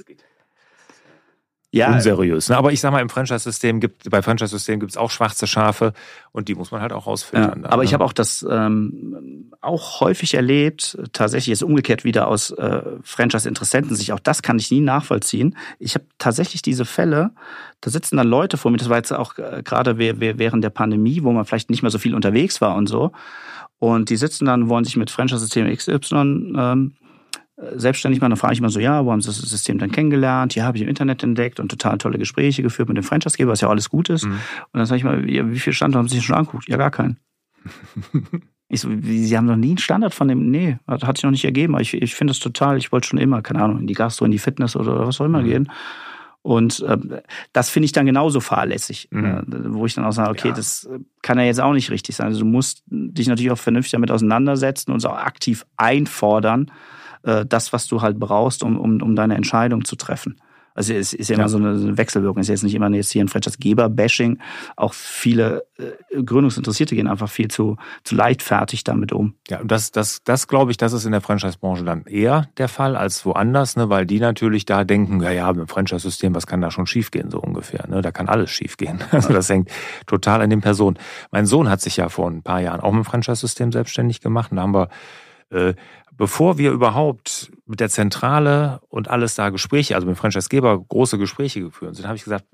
[1.76, 2.48] ja, unseriös.
[2.48, 2.56] Ne?
[2.56, 5.92] Aber ich sag mal, im Franchise-System gibt, bei Franchise-System gibt es auch schwarze Schafe
[6.32, 7.62] und die muss man halt auch rausfiltern.
[7.62, 7.84] Ja, aber ne?
[7.84, 13.96] ich habe auch das ähm, auch häufig erlebt, tatsächlich jetzt umgekehrt wieder aus äh, Franchise-Interessenten
[13.96, 15.56] sich, auch das kann ich nie nachvollziehen.
[15.78, 17.30] Ich habe tatsächlich diese Fälle,
[17.80, 21.22] da sitzen dann Leute vor mir, das war jetzt auch äh, gerade während der Pandemie,
[21.22, 23.12] wo man vielleicht nicht mehr so viel unterwegs war und so.
[23.78, 27.06] Und die sitzen dann, wollen sich mit Franchise-System XY ähm, äh,
[27.56, 30.54] selbstständig machen, dann frage ich immer so, ja, wo haben Sie das System dann kennengelernt?
[30.54, 33.62] Ja, habe ich im Internet entdeckt und total tolle Gespräche geführt mit dem Franchisegeber, was
[33.62, 34.26] ja alles gut ist.
[34.26, 34.32] Mhm.
[34.32, 36.68] Und dann sage ich mal, ja, wie viele Standorte haben Sie sich schon angeguckt?
[36.68, 37.18] Ja, gar keinen.
[38.68, 41.30] ich so, Sie haben noch nie einen Standard von dem, nee, hat, hat sich noch
[41.30, 41.74] nicht ergeben.
[41.74, 44.26] Aber ich, ich finde das total, ich wollte schon immer, keine Ahnung, in die Gastro,
[44.26, 45.46] in die Fitness oder was auch immer mhm.
[45.46, 45.72] gehen.
[46.42, 46.98] Und äh,
[47.54, 49.24] das finde ich dann genauso fahrlässig, mhm.
[49.24, 49.42] äh,
[49.72, 50.54] wo ich dann auch sage, okay, ja.
[50.54, 50.88] das
[51.22, 52.26] kann ja jetzt auch nicht richtig sein.
[52.26, 56.72] Also du musst dich natürlich auch vernünftig damit auseinandersetzen und auch aktiv einfordern, äh,
[57.48, 60.40] das, was du halt brauchst, um, um, um deine Entscheidung zu treffen.
[60.76, 62.38] Also es ist ja immer so eine Wechselwirkung.
[62.38, 64.38] Es ist jetzt nicht immer jetzt hier ein Franchise-Geber-Bashing.
[64.76, 69.34] Auch viele äh, Gründungsinteressierte gehen einfach viel zu, zu leichtfertig damit um.
[69.48, 72.68] Ja, und das, das, das glaube ich, das ist in der Franchise-Branche dann eher der
[72.68, 76.46] Fall als woanders, ne, weil die natürlich da denken, ja, ja, mit dem Franchise-System, was
[76.46, 77.86] kann da schon schiefgehen, so ungefähr.
[77.88, 78.02] Ne?
[78.02, 79.02] Da kann alles schiefgehen.
[79.16, 79.70] Also das hängt
[80.06, 80.98] total an den Personen.
[81.30, 84.50] Mein Sohn hat sich ja vor ein paar Jahren auch mit dem Franchise-System selbstständig gemacht.
[84.50, 84.88] Und da haben wir
[85.50, 85.74] äh,
[86.16, 91.60] bevor wir überhaupt mit der Zentrale und alles da Gespräche, also mit Franchisegeber große Gespräche
[91.60, 92.44] geführt sind, habe ich gesagt,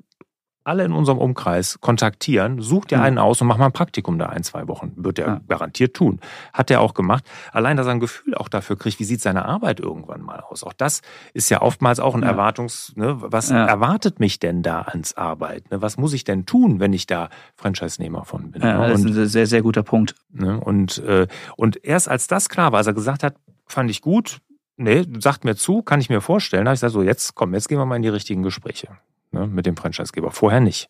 [0.64, 4.26] alle in unserem Umkreis kontaktieren, such dir einen aus und mach mal ein Praktikum da
[4.26, 4.92] ein, zwei Wochen.
[4.96, 5.40] Wird er ja.
[5.48, 6.20] garantiert tun.
[6.52, 7.24] Hat er auch gemacht.
[7.52, 10.62] Allein, dass er ein Gefühl auch dafür kriegt, wie sieht seine Arbeit irgendwann mal aus.
[10.62, 11.02] Auch das
[11.34, 12.28] ist ja oftmals auch ein ja.
[12.28, 13.66] Erwartungs, ne, was ja.
[13.66, 15.70] erwartet mich denn da ans Arbeit?
[15.70, 15.82] Ne?
[15.82, 18.62] Was muss ich denn tun, wenn ich da Franchise-Nehmer von bin?
[18.62, 20.14] Ja, das ist ein sehr, sehr guter Punkt.
[20.32, 20.60] Ne?
[20.60, 23.34] Und, äh, und erst als das klar war, als er gesagt hat,
[23.66, 24.38] fand ich gut,
[24.76, 27.68] nee, sagt mir zu, kann ich mir vorstellen, habe ich gesagt, so jetzt komm, jetzt
[27.68, 28.88] gehen wir mal in die richtigen Gespräche
[29.32, 30.30] ne, mit dem Franchisegeber.
[30.30, 30.88] Vorher nicht.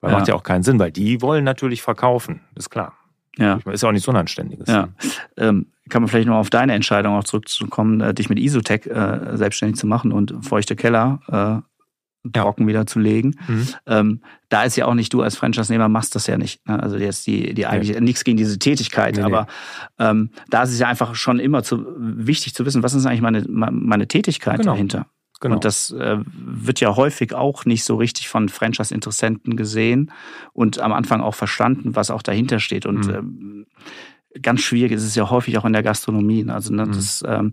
[0.00, 0.18] Weil ja.
[0.18, 2.94] macht ja auch keinen Sinn, weil die wollen natürlich verkaufen, ist klar.
[3.38, 3.58] Ja.
[3.70, 4.68] Ist ja auch nichts Unanständiges.
[4.68, 4.88] Ja.
[5.36, 9.36] Ähm, kann man vielleicht noch auf deine Entscheidung auch zurückzukommen, äh, dich mit Isotech äh,
[9.36, 12.68] selbstständig zu machen und feuchte Keller äh, trocken ja.
[12.68, 13.36] wieder zu legen.
[13.46, 13.68] Mhm.
[13.86, 16.66] Ähm, da ist ja auch nicht du als Franchise-Nehmer machst das ja nicht.
[16.66, 16.82] Ne?
[16.82, 18.00] Also jetzt die, die eigentlich ja.
[18.00, 19.46] nichts gegen diese Tätigkeit, nee, aber
[19.98, 23.20] ähm, da ist es ja einfach schon immer zu, wichtig zu wissen, was ist eigentlich
[23.20, 24.72] meine, meine Tätigkeit genau.
[24.72, 25.06] dahinter.
[25.40, 25.56] Genau.
[25.56, 30.10] Und das äh, wird ja häufig auch nicht so richtig von Franchise-Interessenten gesehen
[30.52, 32.86] und am Anfang auch verstanden, was auch dahinter steht.
[32.86, 33.14] Und mhm.
[33.14, 33.66] ähm,
[34.40, 36.44] ganz schwierig ist es ja häufig auch in der Gastronomie.
[36.44, 36.54] Ne?
[36.54, 36.92] Also ne, mhm.
[36.92, 37.52] das, ähm,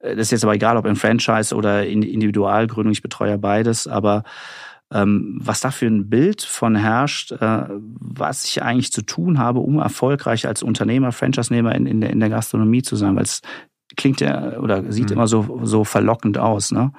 [0.00, 3.86] das ist jetzt aber egal, ob in Franchise oder in Individualgründung, ich betreue ja beides,
[3.86, 4.24] aber
[4.92, 9.60] ähm, was da für ein Bild von herrscht, äh, was ich eigentlich zu tun habe,
[9.60, 13.40] um erfolgreich als Unternehmer, Franchise-Nehmer in, in, der, in der Gastronomie zu sein, weil es
[13.96, 15.16] klingt ja oder sieht mhm.
[15.16, 16.92] immer so, so verlockend aus, ne?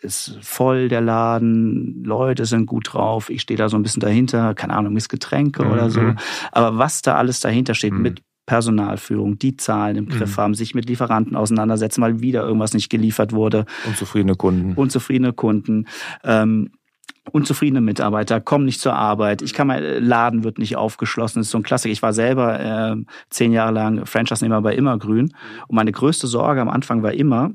[0.00, 4.52] Ist voll der Laden, Leute sind gut drauf, ich stehe da so ein bisschen dahinter,
[4.54, 5.70] keine Ahnung, Miss Getränke mhm.
[5.70, 6.00] oder so.
[6.00, 6.16] Mhm.
[6.50, 8.02] Aber was da alles dahinter steht mhm.
[8.02, 10.40] mit Personalführung, die Zahlen im Griff mhm.
[10.40, 13.66] haben, sich mit Lieferanten auseinandersetzen, weil wieder irgendwas nicht geliefert wurde.
[13.86, 14.74] Unzufriedene Kunden.
[14.74, 15.86] Unzufriedene Kunden.
[16.24, 16.72] Ähm,
[17.30, 19.42] unzufriedene Mitarbeiter kommen nicht zur Arbeit.
[19.42, 21.40] Ich kann mein Laden wird nicht aufgeschlossen.
[21.40, 21.92] Das ist so ein Klassiker.
[21.92, 22.96] Ich war selber äh,
[23.30, 25.34] zehn Jahre lang Franchise-Nehmer bei Immergrün
[25.68, 27.52] und meine größte Sorge am Anfang war immer,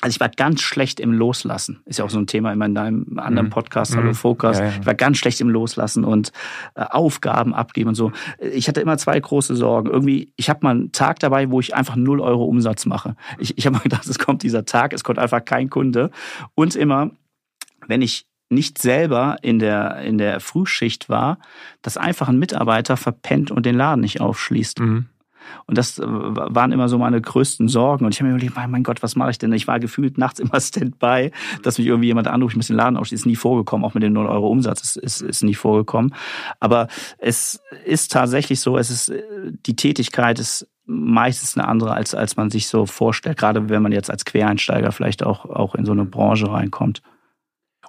[0.00, 1.80] also ich war ganz schlecht im Loslassen.
[1.84, 3.50] Ist ja auch so ein Thema in deinem anderen mhm.
[3.50, 4.14] Podcast, Hallo mhm.
[4.14, 4.58] Focus.
[4.58, 4.72] Ja, ja.
[4.80, 6.32] Ich war ganz schlecht im Loslassen und
[6.76, 8.12] äh, Aufgaben abgeben und so.
[8.38, 9.90] Ich hatte immer zwei große Sorgen.
[9.90, 13.16] Irgendwie, ich habe mal einen Tag dabei, wo ich einfach null Euro Umsatz mache.
[13.38, 16.10] Ich, ich habe mal gedacht, es kommt dieser Tag, es kommt einfach kein Kunde.
[16.54, 17.10] Und immer,
[17.88, 21.38] wenn ich nicht selber in der, in der Frühschicht war,
[21.82, 24.80] dass einfach ein Mitarbeiter verpennt und den Laden nicht aufschließt.
[24.80, 25.06] Mhm.
[25.66, 28.04] Und das äh, waren immer so meine größten Sorgen.
[28.04, 29.52] Und ich habe mir überlegt, mein Gott, was mache ich denn?
[29.52, 31.30] Ich war gefühlt nachts immer Standby,
[31.62, 33.24] dass mich irgendwie jemand anruft, ich muss den Laden aufschließen.
[33.24, 33.84] Ist nie vorgekommen.
[33.84, 36.14] Auch mit dem 0 Euro Umsatz ist, ist, ist nie vorgekommen.
[36.60, 39.12] Aber es ist tatsächlich so, es ist,
[39.66, 43.38] die Tätigkeit ist meistens eine andere, als, als man sich so vorstellt.
[43.38, 47.02] Gerade wenn man jetzt als Quereinsteiger vielleicht auch, auch in so eine Branche reinkommt.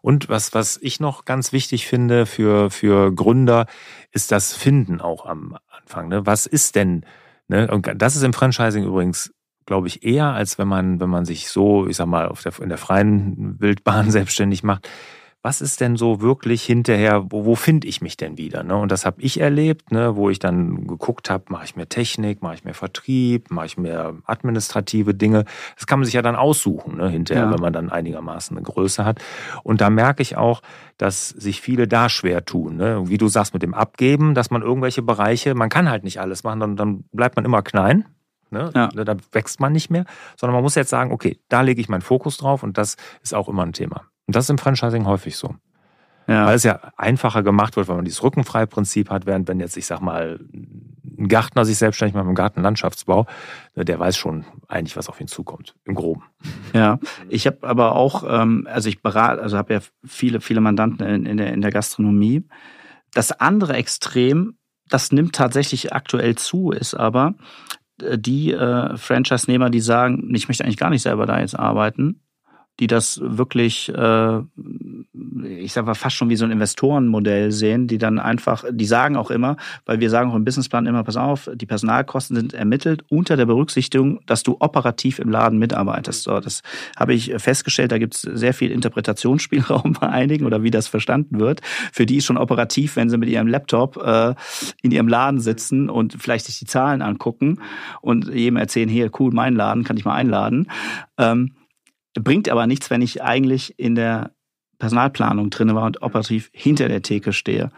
[0.01, 3.65] Und was, was ich noch ganz wichtig finde für, für Gründer,
[4.11, 6.07] ist das Finden auch am Anfang.
[6.07, 6.25] Ne?
[6.25, 7.05] Was ist denn,
[7.47, 7.67] ne?
[7.69, 9.33] und das ist im Franchising übrigens,
[9.65, 12.53] glaube ich, eher, als wenn man, wenn man sich so, ich sag mal, auf der,
[12.59, 14.89] in der freien Wildbahn selbstständig macht,
[15.41, 18.63] was ist denn so wirklich hinterher, wo, wo finde ich mich denn wieder?
[18.63, 18.75] Ne?
[18.75, 22.41] Und das habe ich erlebt, ne, wo ich dann geguckt habe, mache ich mehr Technik,
[22.41, 25.45] mache ich mehr Vertrieb, mache ich mehr administrative Dinge.
[25.75, 27.51] Das kann man sich ja dann aussuchen, ne, hinterher, ja.
[27.51, 29.21] wenn man dann einigermaßen eine Größe hat.
[29.63, 30.61] Und da merke ich auch,
[30.97, 32.75] dass sich viele da schwer tun.
[32.75, 33.03] Ne?
[33.07, 36.43] Wie du sagst mit dem Abgeben, dass man irgendwelche Bereiche, man kann halt nicht alles
[36.43, 38.05] machen, dann, dann bleibt man immer klein.
[38.51, 38.71] Ne?
[38.75, 38.87] Ja.
[38.87, 40.03] Da wächst man nicht mehr,
[40.35, 43.33] sondern man muss jetzt sagen, okay, da lege ich meinen Fokus drauf und das ist
[43.33, 44.08] auch immer ein Thema.
[44.29, 45.55] Und das ist im Franchising häufig so.
[46.27, 46.45] Ja.
[46.45, 49.87] Weil es ja einfacher gemacht wird, weil man dieses Rückenfrei-Prinzip hat, während wenn jetzt, ich
[49.87, 53.25] sag mal, ein Gärtner sich selbstständig macht im Gartenlandschaftsbau,
[53.73, 56.21] ne, der weiß schon eigentlich, was auf ihn zukommt, im Groben.
[56.75, 61.07] Ja, ich habe aber auch, ähm, also ich berate, also habe ja viele, viele Mandanten
[61.07, 62.47] in, in, der, in der Gastronomie.
[63.15, 67.33] Das andere Extrem, das nimmt tatsächlich aktuell zu, ist aber,
[67.99, 72.21] die äh, Franchise-Nehmer, die sagen, ich möchte eigentlich gar nicht selber da jetzt arbeiten,
[72.79, 74.39] die das wirklich, äh,
[75.43, 79.17] ich sag mal, fast schon wie so ein Investorenmodell sehen, die dann einfach, die sagen
[79.17, 83.03] auch immer, weil wir sagen auch im Businessplan immer, pass auf, die Personalkosten sind ermittelt
[83.09, 86.23] unter der Berücksichtigung, dass du operativ im Laden mitarbeitest.
[86.23, 86.61] So, das
[86.95, 91.39] habe ich festgestellt, da gibt es sehr viel Interpretationsspielraum bei einigen oder wie das verstanden
[91.39, 91.61] wird.
[91.91, 94.35] Für die ist schon operativ, wenn sie mit ihrem Laptop äh,
[94.81, 97.59] in ihrem Laden sitzen und vielleicht sich die Zahlen angucken
[98.01, 100.67] und jedem erzählen, hier, cool, mein Laden, kann ich mal einladen.
[101.17, 101.51] Ähm,
[102.13, 104.33] Bringt aber nichts, wenn ich eigentlich in der
[104.79, 107.69] Personalplanung drin war und operativ hinter der Theke stehe.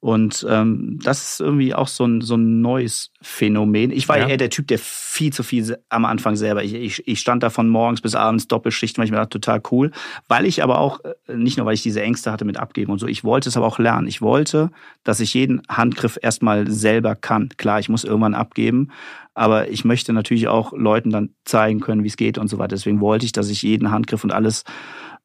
[0.00, 3.92] Und ähm, das ist irgendwie auch so ein, so ein neues Phänomen.
[3.92, 4.26] Ich war ja.
[4.26, 6.64] eher der Typ, der viel zu viel am Anfang selber.
[6.64, 9.62] Ich, ich, ich stand da von morgens bis abends Doppelschicht, weil ich mir dachte, total
[9.70, 9.92] cool.
[10.26, 12.98] Weil ich aber auch, äh, nicht nur weil ich diese Ängste hatte mit Abgeben und
[12.98, 14.08] so, ich wollte es aber auch lernen.
[14.08, 14.70] Ich wollte,
[15.04, 17.50] dass ich jeden Handgriff erstmal selber kann.
[17.56, 18.90] Klar, ich muss irgendwann abgeben,
[19.34, 22.74] aber ich möchte natürlich auch Leuten dann zeigen können, wie es geht und so weiter.
[22.74, 24.64] Deswegen wollte ich, dass ich jeden Handgriff und alles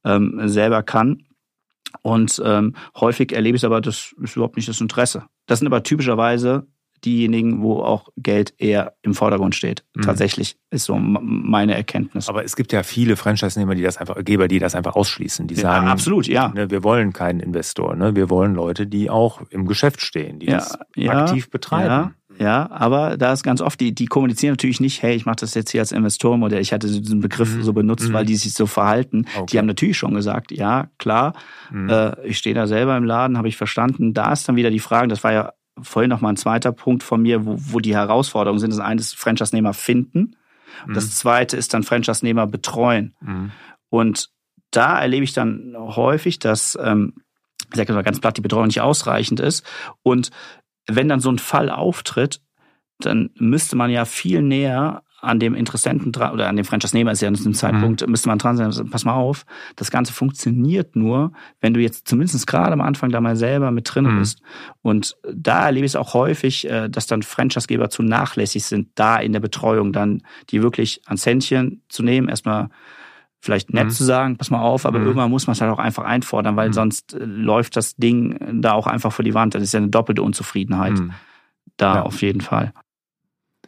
[0.06, 1.24] ähm, selber kann.
[2.02, 5.26] Und ähm, häufig erlebe ich aber, das ist überhaupt nicht das Interesse.
[5.46, 6.66] Das sind aber typischerweise
[7.06, 9.84] diejenigen, wo auch Geld eher im Vordergrund steht.
[9.94, 10.04] Mhm.
[10.04, 12.30] Tatsächlich ist so meine Erkenntnis.
[12.30, 15.48] Aber es gibt ja viele Franchise-Nehmer, die das einfach, Geber, die das einfach ausschließen.
[15.48, 16.50] Die sagen, ja, absolut, ja.
[16.50, 18.16] Ne, wir wollen keinen Investor, ne?
[18.16, 22.16] wir wollen Leute, die auch im Geschäft stehen, die ja, das ja, aktiv betreiben.
[22.40, 22.70] Ja.
[22.72, 25.72] Aber da ist ganz oft, die, die kommunizieren natürlich nicht, hey, ich mache das jetzt
[25.72, 26.62] hier als Investorenmodell.
[26.62, 27.64] Ich hatte diesen Begriff mhm.
[27.64, 28.14] so benutzt, mhm.
[28.14, 29.26] weil die sich so verhalten.
[29.36, 29.46] Okay.
[29.52, 31.34] Die haben natürlich schon gesagt, ja, klar,
[31.72, 31.90] mhm.
[31.90, 34.14] äh, ich stehe da selber im Laden, habe ich verstanden.
[34.14, 37.04] Da ist dann wieder die Frage, das war ja vorhin noch mal ein zweiter Punkt
[37.04, 38.72] von mir, wo, wo die Herausforderungen sind.
[38.72, 40.36] Das eine ist Franchise-Nehmer finden.
[40.88, 41.12] Und das mhm.
[41.12, 43.16] zweite ist dann Franchise-Nehmer betreuen.
[43.22, 43.52] Mhm.
[43.90, 44.30] Und
[44.72, 47.14] da erlebe ich dann häufig, dass, ähm,
[47.72, 49.66] ich sage mal ganz platt, die Betreuung nicht ausreichend ist.
[50.02, 50.32] Und
[50.88, 52.42] wenn dann so ein Fall auftritt,
[53.00, 57.22] dann müsste man ja viel näher an dem Interessenten dran, oder an dem Franchise-Nehmer ist
[57.22, 58.12] ja an diesem Zeitpunkt, mhm.
[58.12, 59.46] müsste man dran sein, also pass mal auf,
[59.78, 63.90] das Ganze funktioniert nur, wenn du jetzt zumindest gerade am Anfang da mal selber mit
[63.94, 64.20] drin mhm.
[64.20, 64.42] bist.
[64.82, 69.18] Und da erlebe ich es auch häufig, äh, dass dann Franchise-Geber zu nachlässig sind, da
[69.18, 72.70] in der Betreuung dann die wirklich ans Händchen zu nehmen, erstmal
[73.44, 73.92] vielleicht nett mhm.
[73.92, 75.08] zu sagen, pass mal auf, aber mhm.
[75.08, 76.74] irgendwann muss man es halt auch einfach einfordern, weil mhm.
[76.74, 79.54] sonst äh, läuft das Ding da auch einfach vor die Wand.
[79.54, 80.94] Das ist ja eine doppelte Unzufriedenheit.
[80.94, 81.12] Mhm.
[81.76, 82.02] Da ja.
[82.04, 82.72] auf jeden Fall.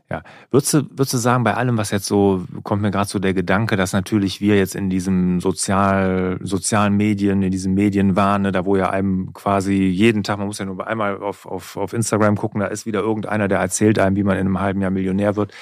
[0.09, 3.19] Ja, würdest du, würdest du sagen, bei allem, was jetzt so, kommt mir gerade so
[3.19, 8.43] der Gedanke, dass natürlich wir jetzt in diesem sozial, sozialen Medien, in diesen Medien waren,
[8.43, 11.75] ne, da wo ja einem quasi jeden Tag, man muss ja nur einmal auf, auf,
[11.75, 14.79] auf Instagram gucken, da ist wieder irgendeiner, der erzählt einem, wie man in einem halben
[14.79, 15.53] Jahr Millionär wird.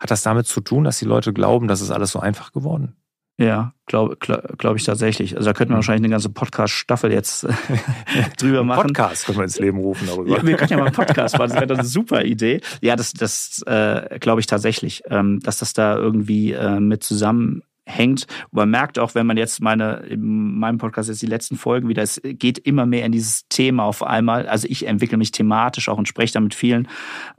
[0.00, 2.96] Hat das damit zu tun, dass die Leute glauben, dass es alles so einfach geworden?
[3.38, 5.36] Ja, glaube glaub, glaub ich tatsächlich.
[5.36, 5.78] Also da könnte man mhm.
[5.78, 7.46] wahrscheinlich eine ganze Podcast-Staffel jetzt
[8.38, 8.88] drüber machen.
[8.88, 10.36] Podcast können wir ins Leben rufen darüber.
[10.36, 12.60] Ja, wir können ja mal einen Podcast machen, das wäre eine super Idee.
[12.82, 18.26] Ja, das, das äh, glaube ich tatsächlich, ähm, dass das da irgendwie äh, mit zusammenhängt.
[18.50, 21.88] Und man merkt auch, wenn man jetzt meine, in meinem Podcast jetzt die letzten Folgen
[21.88, 24.46] wieder, es geht immer mehr in dieses Thema auf einmal.
[24.46, 26.86] Also ich entwickle mich thematisch auch und spreche da mit vielen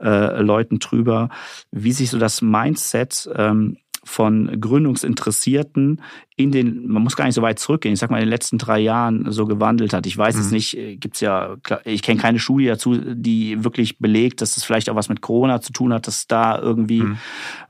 [0.02, 1.28] äh, Leuten drüber,
[1.70, 6.00] wie sich so das Mindset ähm, von Gründungsinteressierten
[6.36, 8.58] in den, man muss gar nicht so weit zurückgehen, ich sag mal in den letzten
[8.58, 10.06] drei Jahren so gewandelt hat.
[10.06, 10.40] Ich weiß mhm.
[10.40, 14.64] es nicht, äh, gibt's ja, ich kenne keine Studie dazu, die wirklich belegt, dass das
[14.64, 17.18] vielleicht auch was mit Corona zu tun hat, dass da irgendwie mhm.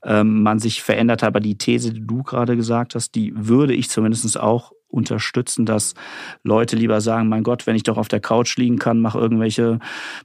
[0.03, 1.29] ähm, man sich verändert hat.
[1.29, 5.95] Aber die These, die du gerade gesagt hast, die würde ich zumindest auch unterstützen, dass
[6.43, 9.79] Leute lieber sagen, mein Gott, wenn ich doch auf der Couch liegen kann, mache irgendwelche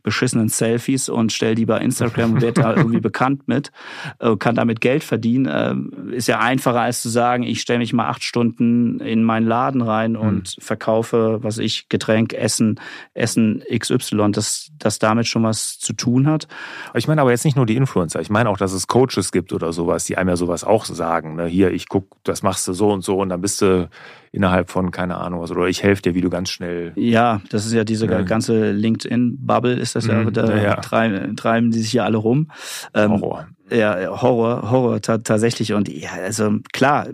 [0.04, 3.72] beschissenen Selfies und stell lieber Instagram und werde da irgendwie bekannt mit,
[4.20, 5.46] äh, kann damit Geld verdienen.
[5.46, 9.48] Äh, ist ja einfacher als zu sagen, ich stelle mich mal acht Stunden in meinen
[9.48, 10.22] Laden rein hm.
[10.22, 10.62] und mhm.
[10.62, 12.80] verkaufe, was ich, Getränk, Essen,
[13.14, 16.48] Essen XY, dass das damit schon was zu tun hat.
[16.94, 19.54] Ich meine aber jetzt nicht nur die Influencer, ich meine auch, dass es Coaches gibt
[19.54, 21.36] oder sowas, die einem ja sowas auch sagen.
[21.36, 21.48] Ne?
[21.48, 23.90] Hier, ich guck, das machst du so und so und dann bist du
[24.32, 26.94] innerhalb von, keine Ahnung was, oder ich helfe dir, wie du ganz schnell.
[26.96, 28.22] Ja, das ist ja diese ja.
[28.22, 30.76] ganze LinkedIn-Bubble, ist das ja, mhm, da ja, ja.
[30.76, 32.52] Treiben, treiben die sich ja alle rum.
[32.94, 33.48] Ähm, Horror.
[33.72, 35.74] Ja, Horror, Horror tatsächlich.
[35.74, 37.08] Und ja, also klar,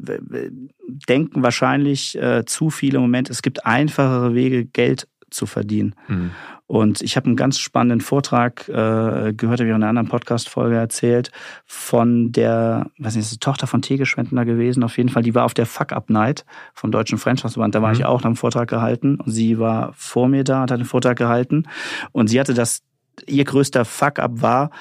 [1.09, 5.95] denken wahrscheinlich äh, zu viele im Moment, es gibt einfachere Wege, Geld zu verdienen.
[6.07, 6.31] Mhm.
[6.67, 10.75] Und ich habe einen ganz spannenden Vortrag äh, gehört, habe ich in einer anderen Podcast-Folge
[10.75, 11.31] erzählt,
[11.65, 15.35] von der, weiß nicht, ist die Tochter von Tege Schwendner gewesen, auf jeden Fall, die
[15.35, 17.75] war auf der Fuck-Up-Night vom Deutschen Franchise-Verband.
[17.75, 17.95] Da war mhm.
[17.95, 19.19] ich auch, da einen Vortrag gehalten.
[19.19, 21.67] Und sie war vor mir da und hat einen Vortrag gehalten.
[22.11, 22.81] Und sie hatte das,
[23.27, 24.71] ihr größter Fuck-Up war,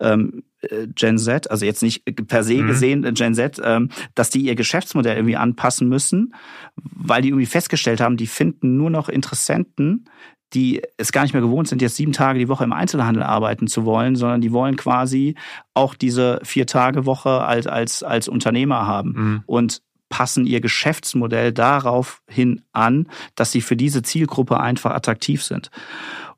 [0.00, 0.53] ähm, äh,
[0.94, 2.66] Gen Z, also jetzt nicht per se mhm.
[2.66, 6.34] gesehen äh, Gen Z, ähm, dass die ihr Geschäftsmodell irgendwie anpassen müssen,
[6.76, 10.06] weil die irgendwie festgestellt haben, die finden nur noch Interessenten,
[10.54, 13.66] die es gar nicht mehr gewohnt sind, jetzt sieben Tage die Woche im Einzelhandel arbeiten
[13.66, 15.34] zu wollen, sondern die wollen quasi
[15.74, 19.12] auch diese vier Tage Woche als, als, als Unternehmer haben.
[19.16, 19.42] Mhm.
[19.46, 25.72] Und passen ihr Geschäftsmodell darauf hin an, dass sie für diese Zielgruppe einfach attraktiv sind.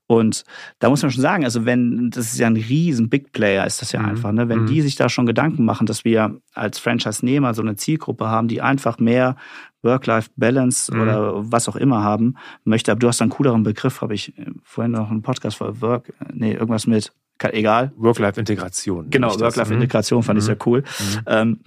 [0.09, 0.45] Und
[0.79, 3.83] da muss man schon sagen, also wenn, das ist ja ein riesen Big Player, ist
[3.83, 4.11] das ja mhm.
[4.11, 4.49] einfach, ne?
[4.49, 4.67] Wenn mhm.
[4.67, 8.63] die sich da schon Gedanken machen, dass wir als Franchise-Nehmer so eine Zielgruppe haben, die
[8.63, 9.37] einfach mehr
[9.83, 11.01] Work-Life-Balance mhm.
[11.01, 14.47] oder was auch immer haben möchte, aber du hast einen cooleren Begriff, habe ich äh,
[14.63, 17.93] vorhin noch einen Podcast für Work, äh, nee, irgendwas mit, egal.
[17.97, 19.11] Work-Life-Integration.
[19.11, 20.47] Genau, Work-Life-Integration fand ich mhm.
[20.47, 20.81] sehr cool.
[20.83, 21.21] Mhm.
[21.27, 21.61] Ähm,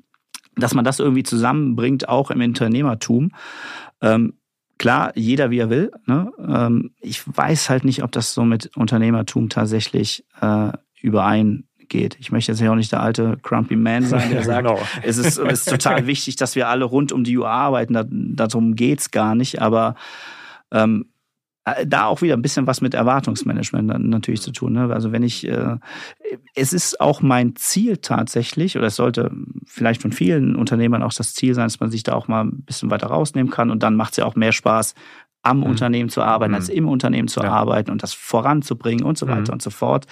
[0.56, 3.32] dass man das irgendwie zusammenbringt, auch im Unternehmertum.
[4.02, 4.34] Ähm,
[4.80, 5.92] klar, jeder wie er will.
[6.08, 6.32] Ne?
[6.40, 12.18] Ähm, ich weiß halt nicht, ob das so mit Unternehmertum tatsächlich äh, übereingeht.
[12.20, 14.80] Ich möchte jetzt ja auch nicht der alte Crumpy Man sein, der sagt, genau.
[15.04, 17.94] es, ist, es ist total wichtig, dass wir alle rund um die Uhr arbeiten.
[17.94, 19.62] Da, darum geht's gar nicht.
[19.62, 19.94] Aber
[20.72, 21.19] ähm, äh,
[21.86, 24.74] da auch wieder ein bisschen was mit Erwartungsmanagement natürlich zu tun.
[24.74, 24.92] Ne?
[24.94, 25.78] Also wenn ich, äh,
[26.56, 29.32] es ist auch mein Ziel tatsächlich, oder es sollte
[29.66, 32.64] vielleicht von vielen Unternehmern auch das Ziel sein, dass man sich da auch mal ein
[32.64, 34.96] bisschen weiter rausnehmen kann und dann macht es ja auch mehr Spaß,
[35.42, 35.64] am mhm.
[35.64, 36.58] Unternehmen zu arbeiten, mhm.
[36.58, 37.52] als im Unternehmen zu ja.
[37.52, 39.54] arbeiten und das voranzubringen und so weiter mhm.
[39.54, 40.06] und so fort.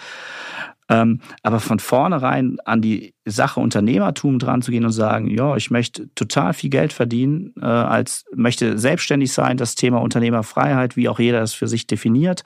[0.90, 5.70] Ähm, aber von vornherein an die Sache Unternehmertum dran zu gehen und sagen, ja, ich
[5.70, 11.20] möchte total viel Geld verdienen, äh, als möchte selbstständig sein, das Thema Unternehmerfreiheit, wie auch
[11.20, 12.44] jeder es für sich definiert,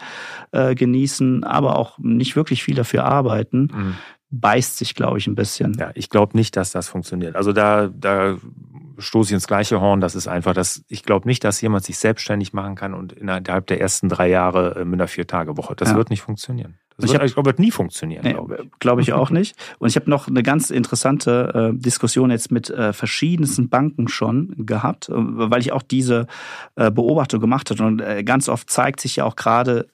[0.52, 3.70] äh, genießen, aber auch nicht wirklich viel dafür arbeiten.
[3.74, 3.96] Mhm.
[4.34, 5.76] beißt sich, glaube ich, ein bisschen.
[5.78, 7.36] Ja, ich glaube nicht, dass das funktioniert.
[7.36, 8.38] Also da, da
[8.98, 10.02] stoße ich ins gleiche Horn.
[10.02, 13.68] Das ist einfach, dass ich glaube nicht, dass jemand sich selbstständig machen kann und innerhalb
[13.68, 15.76] der ersten drei Jahre äh, mit einer Vier-Tage-Woche.
[15.76, 15.96] Das ja.
[15.96, 16.78] wird nicht funktionieren.
[16.98, 18.24] Das ich, ich glaube, wird nie funktionieren.
[18.24, 18.80] Nee, glaube ich.
[18.80, 19.56] Glaub ich auch nicht.
[19.80, 24.54] Und ich habe noch eine ganz interessante äh, Diskussion jetzt mit äh, verschiedensten Banken schon
[24.58, 26.28] gehabt, äh, weil ich auch diese
[26.76, 27.84] äh, Beobachtung gemacht habe.
[27.84, 29.88] Und ganz oft zeigt sich ja auch gerade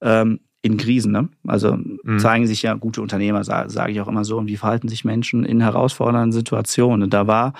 [0.00, 1.28] ähm, in Krisen, ne?
[1.46, 2.18] also mhm.
[2.18, 5.04] zeigen sich ja gute Unternehmer, sage sag ich auch immer so, und wie verhalten sich
[5.04, 7.02] Menschen in herausfordernden Situationen.
[7.02, 7.54] Und da war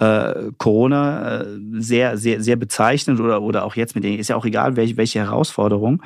[0.00, 4.36] äh, Corona äh, sehr, sehr, sehr bezeichnend oder, oder auch jetzt mit denen, ist ja
[4.36, 6.02] auch egal, welche, welche Herausforderung.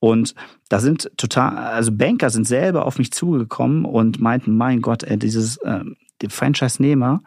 [0.00, 0.34] Und
[0.70, 5.18] da sind total, also Banker sind selber auf mich zugekommen und meinten, mein Gott, ey,
[5.18, 5.84] dieses äh,
[6.22, 7.22] die Franchise-Nehmer,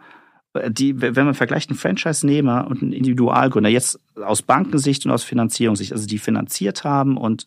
[0.69, 5.91] die, wenn man vergleicht einen Franchise-Nehmer und einen Individualgründer, jetzt aus Bankensicht und aus Finanzierungssicht,
[5.91, 7.45] also die finanziert haben und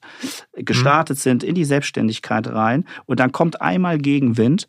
[0.54, 1.20] gestartet mhm.
[1.20, 4.68] sind in die Selbstständigkeit rein und dann kommt einmal Gegenwind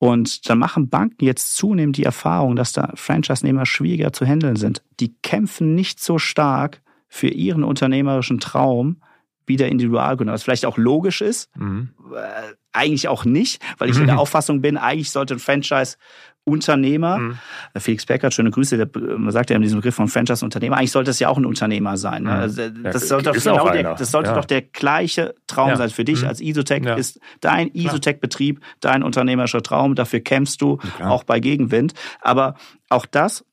[0.00, 4.82] und dann machen Banken jetzt zunehmend die Erfahrung, dass da Franchise-Nehmer schwieriger zu handeln sind.
[4.98, 9.02] Die kämpfen nicht so stark für ihren unternehmerischen Traum,
[9.44, 11.54] wie der Individualgründer, was vielleicht auch logisch ist.
[11.54, 11.90] Mhm.
[12.16, 14.18] Äh, eigentlich auch nicht, weil ich in der.
[14.18, 15.98] Auffassung bin, eigentlich sollte ein Franchise
[16.44, 17.38] Unternehmer, mhm.
[17.76, 21.10] Felix Beckert, schöne Grüße, der, man sagt ja in diesem Begriff von Franchise-Unternehmer, eigentlich sollte
[21.10, 22.24] es ja auch ein Unternehmer sein.
[22.24, 22.30] Ne?
[22.30, 22.36] Mhm.
[22.36, 24.36] Also, das, sollte, doch, genau der, das sollte ja.
[24.36, 25.76] doch der gleiche Traum ja.
[25.76, 25.90] sein.
[25.90, 26.28] Für dich mhm.
[26.28, 26.94] als Isotech ja.
[26.94, 31.94] ist dein Isotech-Betrieb dein unternehmerischer Traum, dafür kämpfst du, auch bei Gegenwind.
[32.20, 32.54] Aber
[32.88, 33.44] auch das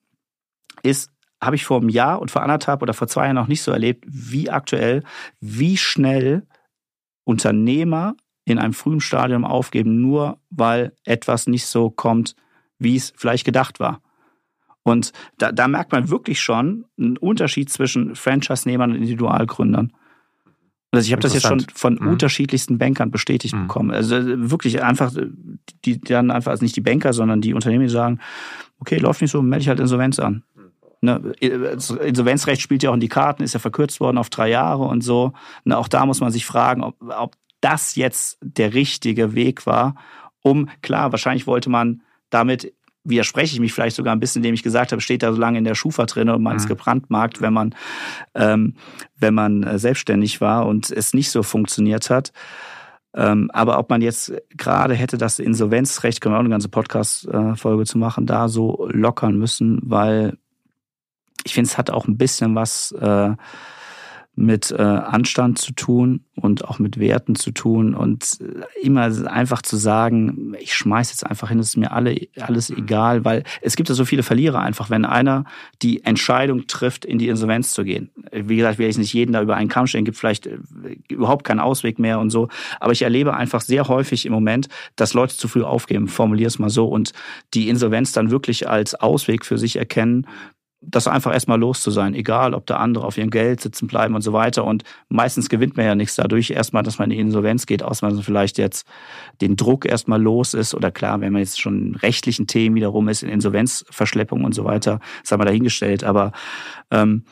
[0.83, 3.61] ist habe ich vor einem Jahr und vor anderthalb oder vor zwei Jahren noch nicht
[3.61, 5.03] so erlebt, wie aktuell,
[5.39, 6.47] wie schnell
[7.25, 12.35] Unternehmer in einem frühen Stadium aufgeben, nur weil etwas nicht so kommt,
[12.79, 14.01] wie es vielleicht gedacht war.
[14.83, 19.91] Und da, da merkt man wirklich schon einen Unterschied zwischen Franchise-Nehmern und Individualgründern.
[20.91, 22.07] Also ich habe das jetzt schon von mhm.
[22.07, 23.67] unterschiedlichsten Bankern bestätigt mhm.
[23.67, 23.91] bekommen.
[23.91, 25.11] Also wirklich einfach,
[25.83, 28.19] die dann einfach also nicht die Banker, sondern die Unternehmen, die sagen,
[28.79, 30.43] okay, läuft nicht so, melde ich halt Insolvenz an.
[31.01, 34.85] Ne, Insolvenzrecht spielt ja auch in die Karten, ist ja verkürzt worden auf drei Jahre
[34.85, 35.33] und so.
[35.65, 39.95] Ne, auch da muss man sich fragen, ob, ob das jetzt der richtige Weg war,
[40.41, 44.63] um, klar, wahrscheinlich wollte man damit widerspreche ich mich vielleicht sogar ein bisschen, indem ich
[44.63, 46.57] gesagt habe, steht da so lange in der Schufa drin und man mhm.
[46.57, 47.73] ist gebrandmarkt, wenn man,
[48.35, 48.75] ähm,
[49.15, 52.33] wenn man äh, selbstständig war und es nicht so funktioniert hat.
[53.15, 57.85] Ähm, aber ob man jetzt gerade hätte das Insolvenzrecht, können wir auch eine ganze Podcast-Folge
[57.85, 60.37] zu machen, da so lockern müssen, weil
[61.45, 63.31] ich finde, es hat auch ein bisschen was äh,
[64.37, 69.63] mit äh, Anstand zu tun und auch mit Werten zu tun und äh, immer einfach
[69.63, 72.77] zu sagen, ich schmeiß jetzt einfach hin, es ist mir alle, alles mhm.
[72.77, 75.45] egal, weil es gibt ja so viele Verlierer einfach, wenn einer
[75.81, 78.11] die Entscheidung trifft, in die Insolvenz zu gehen.
[78.31, 80.59] Wie gesagt, will ich nicht jeden da über einen Kamm stellen, gibt vielleicht äh,
[81.09, 82.47] überhaupt keinen Ausweg mehr und so,
[82.79, 86.59] aber ich erlebe einfach sehr häufig im Moment, dass Leute zu früh aufgeben, formuliere es
[86.59, 87.11] mal so, und
[87.55, 90.27] die Insolvenz dann wirklich als Ausweg für sich erkennen,
[90.81, 94.13] das einfach erstmal los zu sein, egal ob da andere auf ihrem Geld sitzen bleiben
[94.15, 94.63] und so weiter.
[94.63, 98.07] Und meistens gewinnt man ja nichts dadurch, erstmal, dass man in die Insolvenz geht, außer
[98.07, 98.87] man vielleicht jetzt
[99.41, 100.75] den Druck erstmal los ist.
[100.75, 104.99] Oder klar, wenn man jetzt schon rechtlichen Themen wiederum ist, in Insolvenzverschleppung und so weiter,
[105.23, 106.03] das haben wir dahingestellt.
[106.03, 106.31] Aber
[106.91, 107.23] ähm,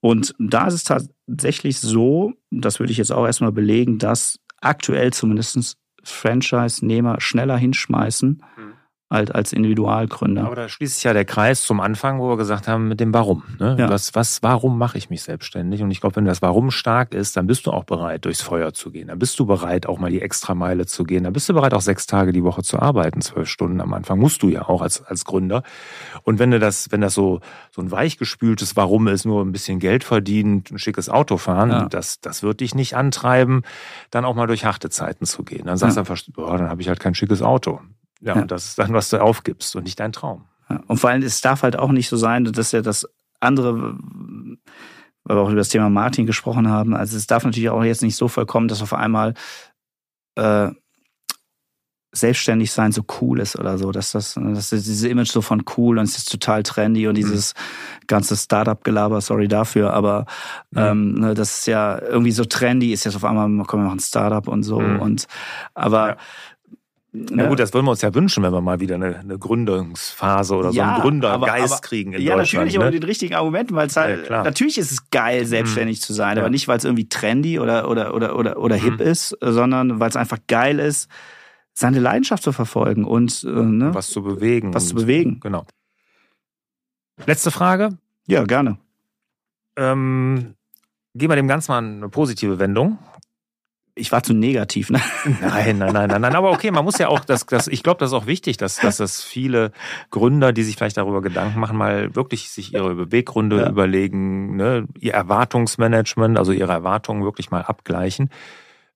[0.00, 5.12] und da ist es tatsächlich so, das würde ich jetzt auch erstmal belegen, dass aktuell
[5.12, 8.42] zumindest Franchise-Nehmer schneller hinschmeißen,
[9.14, 10.44] als Individualgründer.
[10.44, 13.14] Aber da schließt sich ja der Kreis zum Anfang, wo wir gesagt haben, mit dem
[13.14, 13.44] Warum.
[13.58, 13.76] Ne?
[13.78, 13.88] Ja.
[13.88, 15.82] Was, was, warum mache ich mich selbstständig?
[15.82, 18.72] Und ich glaube, wenn das Warum stark ist, dann bist du auch bereit, durchs Feuer
[18.72, 19.08] zu gehen.
[19.08, 21.24] Dann bist du bereit, auch mal die extra Meile zu gehen.
[21.24, 24.18] Dann bist du bereit, auch sechs Tage die Woche zu arbeiten, zwölf Stunden am Anfang.
[24.18, 25.62] Musst du ja auch als, als Gründer.
[26.22, 27.40] Und wenn du das, wenn das so,
[27.70, 31.88] so ein weichgespültes Warum ist, nur ein bisschen Geld verdienen, ein schickes Auto fahren, ja.
[31.88, 33.62] das, das wird dich nicht antreiben,
[34.10, 35.66] dann auch mal durch harte Zeiten zu gehen.
[35.66, 36.02] Dann sagst du ja.
[36.02, 37.80] einfach, boah, dann habe ich halt kein schickes Auto.
[38.24, 40.44] Ja, ja, und das ist dann, was du aufgibst und nicht dein Traum.
[40.70, 43.06] Ja, und vor allem, es darf halt auch nicht so sein, dass ja das
[43.38, 43.96] andere,
[45.24, 48.02] weil wir auch über das Thema Martin gesprochen haben, also es darf natürlich auch jetzt
[48.02, 49.34] nicht so vollkommen, dass auf einmal
[50.36, 50.70] äh,
[52.14, 55.98] selbstständig sein so cool ist oder so, dass das, dass diese Image so von cool
[55.98, 58.06] und es ist total trendy und dieses mhm.
[58.06, 60.26] ganze Startup-Gelaber, sorry dafür, aber
[60.70, 60.78] mhm.
[60.78, 64.00] ähm, ne, das ist ja irgendwie so trendy, ist jetzt auf einmal, komm, wir machen
[64.00, 65.00] Startup und so mhm.
[65.00, 65.26] und
[65.74, 66.16] aber ja.
[67.16, 70.56] Na gut, das wollen wir uns ja wünschen, wenn wir mal wieder eine, eine Gründungsphase
[70.56, 72.52] oder ja, so einen Gründergeist aber, aber, kriegen in ja, Deutschland.
[72.52, 72.80] Ja, natürlich, ne?
[72.80, 76.02] aber mit den richtigen Argumenten, weil es halt, ja, natürlich ist es geil, selbstständig mhm.
[76.02, 79.06] zu sein, aber nicht, weil es irgendwie trendy oder, oder, oder, oder, oder hip mhm.
[79.06, 81.08] ist, sondern weil es einfach geil ist,
[81.72, 83.94] seine Leidenschaft zu verfolgen und äh, ne?
[83.94, 84.74] was zu bewegen.
[84.74, 85.38] Was zu bewegen.
[85.38, 85.64] Genau.
[87.26, 87.96] Letzte Frage.
[88.26, 88.78] Ja, gerne.
[89.76, 90.54] Ähm,
[91.14, 92.98] geben wir dem Ganzen mal eine positive Wendung
[93.96, 94.90] ich war zu negativ.
[94.90, 95.00] Ne?
[95.40, 96.34] Nein, nein, nein, nein, nein.
[96.34, 98.76] Aber okay, man muss ja auch, das, das, ich glaube, das ist auch wichtig, dass,
[98.76, 99.70] dass das viele
[100.10, 103.68] Gründer, die sich vielleicht darüber Gedanken machen, mal wirklich sich ihre Beweggründe ja.
[103.68, 108.30] überlegen, ne, ihr Erwartungsmanagement, also ihre Erwartungen wirklich mal abgleichen.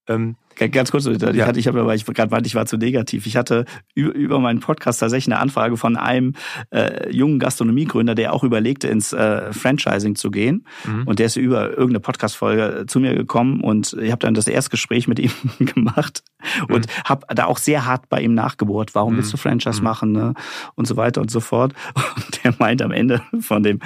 [0.09, 1.47] Ähm, Ganz kurz, ich, ja.
[1.47, 3.27] hatte, ich habe, weil ich gerade meinte, ich war zu negativ.
[3.27, 6.35] Ich hatte über, über meinen Podcast tatsächlich eine Anfrage von einem
[6.71, 10.65] äh, jungen Gastronomiegründer, der auch überlegte, ins äh, Franchising zu gehen.
[10.85, 11.05] Mhm.
[11.07, 15.09] Und der ist über irgendeine Podcast-Folge zu mir gekommen und ich habe dann das Erstgespräch
[15.09, 16.23] mit ihm gemacht
[16.69, 17.03] und mhm.
[17.05, 19.41] habe da auch sehr hart bei ihm nachgebohrt, warum willst du mhm.
[19.41, 19.85] Franchise mhm.
[19.85, 20.35] machen ne?
[20.75, 21.73] und so weiter und so fort.
[22.19, 23.81] Und der meint am Ende von dem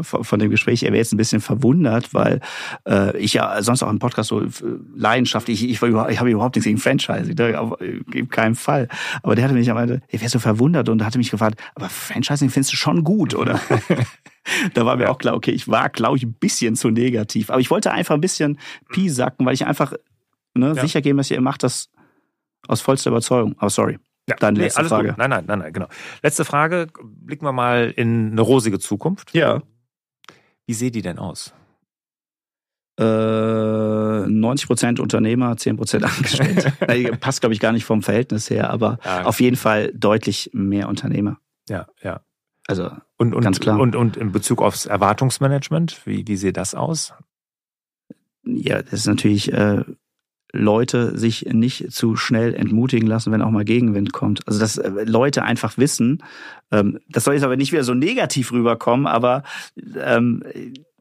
[0.00, 2.40] von dem Gespräch, er wäre jetzt ein bisschen verwundert, weil
[2.86, 4.48] äh, ich ja sonst auch im Podcast so äh,
[4.94, 7.60] leidenschaftlich, ich, ich war ich habe überhaupt nichts gegen Franchising, ne?
[7.60, 7.76] auf
[8.30, 8.88] keinen Fall.
[9.22, 11.88] Aber der hatte mich am Ende, ich wäre so verwundert und hatte mich gefragt, aber
[11.88, 13.60] Franchising findest du schon gut, oder?
[14.74, 17.50] da war mir auch klar, okay, ich war, glaube ich, ein bisschen zu negativ.
[17.50, 18.58] Aber ich wollte einfach ein bisschen
[18.90, 19.92] piesacken, weil ich einfach
[20.54, 20.82] ne, ja.
[20.82, 21.90] sicher gehen, dass ihr macht das
[22.66, 23.54] aus vollster Überzeugung.
[23.58, 23.98] Aber sorry.
[24.28, 25.08] Ja, Deine letzte nee, Frage.
[25.08, 25.18] Gut.
[25.18, 25.88] Nein, nein, nein, nein, genau.
[26.22, 26.88] Letzte Frage.
[27.02, 29.34] Blicken wir mal in eine rosige Zukunft.
[29.34, 29.62] Ja.
[30.66, 31.54] Wie sieht die denn aus?
[32.98, 36.72] 90 äh, Prozent Unternehmer, 10 Prozent Angestellte.
[37.20, 39.24] Passt, glaube ich, gar nicht vom Verhältnis her, aber ja.
[39.24, 41.38] auf jeden Fall deutlich mehr Unternehmer.
[41.68, 42.20] Ja, ja.
[42.66, 43.78] Also und, und, ganz klar.
[43.78, 47.14] Und, und in Bezug aufs Erwartungsmanagement, wie, wie sieht das aus?
[48.44, 49.84] Ja, das ist natürlich äh,
[50.52, 54.46] Leute sich nicht zu schnell entmutigen lassen, wenn auch mal Gegenwind kommt.
[54.46, 56.22] Also dass äh, Leute einfach wissen,
[56.70, 59.42] ähm, das soll jetzt aber nicht wieder so negativ rüberkommen, aber
[59.96, 60.42] ähm,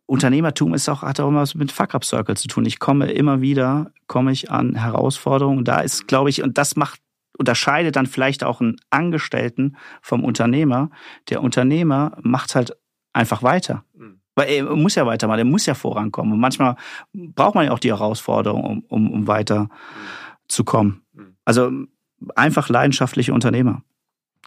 [0.08, 2.66] Unternehmertum ist auch, hat auch immer was mit Fuck-Up-Circle zu tun.
[2.66, 5.66] Ich komme immer wieder, komme ich an Herausforderungen.
[5.66, 7.02] Da ist, glaube ich, und das macht,
[7.38, 10.90] unterscheidet dann vielleicht auch einen Angestellten vom Unternehmer.
[11.30, 12.76] Der Unternehmer macht halt
[13.12, 13.84] einfach weiter.
[13.94, 14.22] Mhm.
[14.36, 16.34] Weil er muss ja weitermachen, er muss ja vorankommen.
[16.34, 16.78] Und manchmal
[17.14, 19.70] braucht man ja auch die Herausforderung, um, um, um weiter mhm.
[20.48, 21.02] zu kommen.
[21.14, 21.36] Mhm.
[21.44, 21.72] Also
[22.36, 23.84] einfach leidenschaftliche Unternehmer.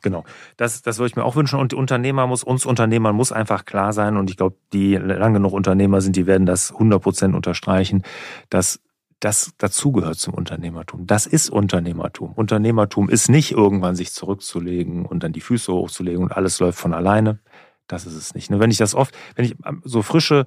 [0.00, 0.24] Genau.
[0.56, 1.58] Das, das würde ich mir auch wünschen.
[1.58, 5.52] Und Unternehmer muss, uns Unternehmern muss einfach klar sein, und ich glaube, die lange genug
[5.52, 8.02] Unternehmer sind, die werden das 100 Prozent unterstreichen,
[8.48, 8.80] dass
[9.20, 11.06] das dazugehört zum Unternehmertum.
[11.06, 12.32] Das ist Unternehmertum.
[12.32, 16.94] Unternehmertum ist nicht irgendwann sich zurückzulegen und dann die Füße hochzulegen und alles läuft von
[16.94, 17.38] alleine.
[17.86, 18.50] Das ist es nicht.
[18.50, 20.46] Nur wenn ich das oft, wenn ich so frische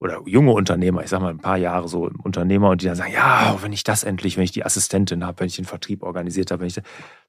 [0.00, 3.12] oder junge Unternehmer, ich sag mal ein paar Jahre so Unternehmer und die dann sagen,
[3.12, 6.50] ja, wenn ich das endlich, wenn ich die Assistentin habe, wenn ich den Vertrieb organisiert
[6.50, 6.84] habe, wenn ich, sag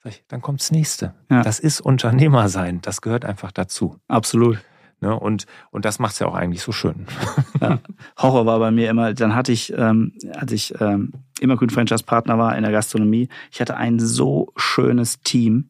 [0.05, 1.15] ich dann kommt's nächste.
[1.32, 1.41] Ja.
[1.41, 3.97] Das ist Unternehmer sein, das gehört einfach dazu.
[4.07, 4.59] Absolut.
[5.01, 5.17] Ne?
[5.17, 7.07] Und, und das macht's ja auch eigentlich so schön.
[7.61, 7.80] Ja.
[8.17, 12.38] Horror war bei mir immer, dann hatte ich, ähm, als ich ähm, immer grün Franchise-Partner
[12.38, 15.70] war in der Gastronomie, ich hatte ein so schönes Team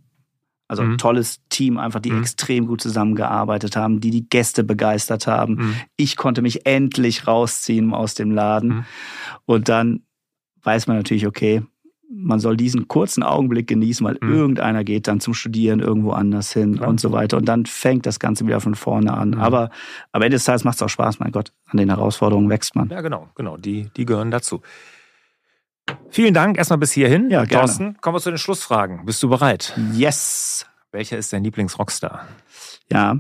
[0.70, 0.98] also mhm.
[1.00, 2.22] tolles Team, einfach die mhm.
[2.22, 5.56] extrem gut zusammengearbeitet haben, die die Gäste begeistert haben.
[5.56, 5.76] Mhm.
[5.98, 8.70] Ich konnte mich endlich rausziehen aus dem Laden.
[8.70, 8.86] Mhm.
[9.46, 10.04] Und dann
[10.62, 11.64] weiß man natürlich, okay,
[12.12, 14.34] man soll diesen kurzen Augenblick genießen, weil mhm.
[14.34, 16.90] irgendeiner geht dann zum Studieren irgendwo anders hin Klar.
[16.90, 17.38] und so weiter.
[17.38, 19.32] Und dann fängt das Ganze wieder von vorne an.
[19.32, 19.42] Mhm.
[19.42, 19.72] Aber
[20.12, 21.52] am Ende des Tages macht es auch Spaß, mein Gott.
[21.66, 22.90] An den Herausforderungen wächst man.
[22.90, 23.58] Ja, genau, genau.
[23.58, 24.62] Die, die gehören dazu.
[26.10, 27.30] Vielen Dank erstmal bis hierhin.
[27.30, 27.66] Ja, gerne.
[27.66, 29.06] Thorsten, kommen wir zu den Schlussfragen.
[29.06, 29.74] Bist du bereit?
[29.94, 30.66] Yes.
[30.92, 32.26] Welcher ist dein Lieblingsrockstar?
[32.92, 33.20] Ja,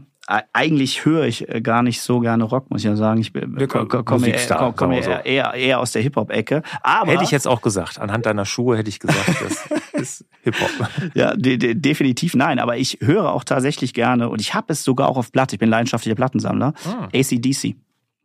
[0.53, 3.19] eigentlich höre ich äh, gar nicht so gerne Rock, muss ich ja sagen.
[3.19, 6.61] Ich komme komm eher, komm eher, eher, eher, aus der Hip-Hop-Ecke.
[6.83, 7.99] Aber hätte ich jetzt auch gesagt.
[7.99, 10.87] Anhand deiner Schuhe hätte ich gesagt, das ist Hip-Hop.
[11.15, 12.59] Ja, de de definitiv nein.
[12.59, 15.55] Aber ich höre auch tatsächlich gerne und ich habe es sogar auch auf Platte.
[15.55, 16.73] Ich bin leidenschaftlicher Plattensammler.
[16.83, 17.07] Hm.
[17.13, 17.75] ACDC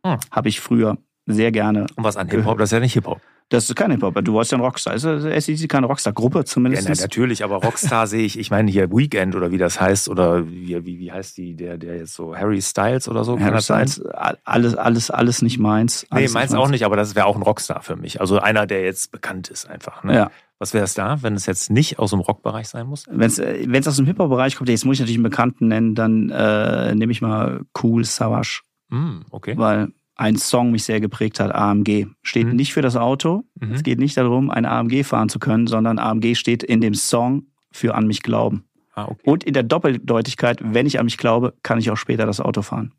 [0.05, 0.17] hm.
[0.29, 1.87] habe ich früher sehr gerne.
[1.95, 2.59] Und was an Hip-Hop?
[2.59, 3.19] Das ist ja nicht Hip-Hop.
[3.49, 4.15] Das ist kein Hip-Hop.
[4.23, 4.95] Du warst ja ein Rockstar.
[4.95, 6.87] Ist SEC keine Rockstar-Gruppe zumindest?
[6.87, 10.09] Ja, na, natürlich, aber Rockstar sehe ich, ich meine hier Weekend oder wie das heißt,
[10.09, 13.39] oder wie, wie, wie heißt die, der, der jetzt so Harry Styles oder so?
[13.39, 14.01] Harry Styles,
[14.45, 16.07] alles, alles, alles nicht meins.
[16.09, 18.19] Alles nee, meins nicht auch nicht, aber das wäre auch ein Rockstar für mich.
[18.19, 20.03] Also einer, der jetzt bekannt ist einfach.
[20.03, 20.15] Ne?
[20.15, 20.31] Ja.
[20.57, 23.05] Was wäre es da, wenn es jetzt nicht aus dem Rockbereich sein muss?
[23.09, 26.29] Wenn es äh, aus dem Hip-Hop-Bereich kommt, jetzt muss ich natürlich einen Bekannten nennen, dann
[26.29, 28.61] äh, nehme ich mal Cool Savage.
[28.89, 29.57] Mm, okay.
[29.57, 32.07] Weil ein Song mich sehr geprägt hat, AMG.
[32.23, 32.55] Steht mhm.
[32.55, 33.43] nicht für das Auto.
[33.59, 33.73] Mhm.
[33.73, 37.47] Es geht nicht darum, ein AMG fahren zu können, sondern AMG steht in dem Song
[37.71, 38.65] für an mich glauben.
[38.93, 39.29] Ah, okay.
[39.29, 42.61] Und in der Doppeldeutigkeit, wenn ich an mich glaube, kann ich auch später das Auto
[42.61, 42.93] fahren.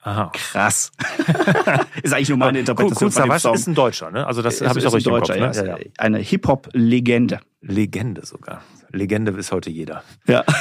[0.00, 0.32] Aha.
[0.32, 0.90] Krass.
[2.02, 3.12] ist eigentlich nur meine Interpretation.
[3.14, 3.54] Cool, cool Song.
[3.54, 4.26] ist ein Deutscher, ne?
[4.26, 5.66] Also das habe ich auch richtig Deutscher, im Kopf, ne?
[5.66, 5.84] ja, ja.
[5.98, 7.40] Eine Hip-Hop-Legende.
[7.60, 8.62] Legende sogar.
[8.90, 10.02] Legende ist heute jeder.
[10.26, 10.44] Ja.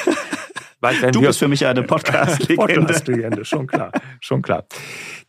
[0.82, 2.76] Weil, du bist für mich eine Podcast-Legende.
[2.88, 4.66] Podcast schon klar, schon klar.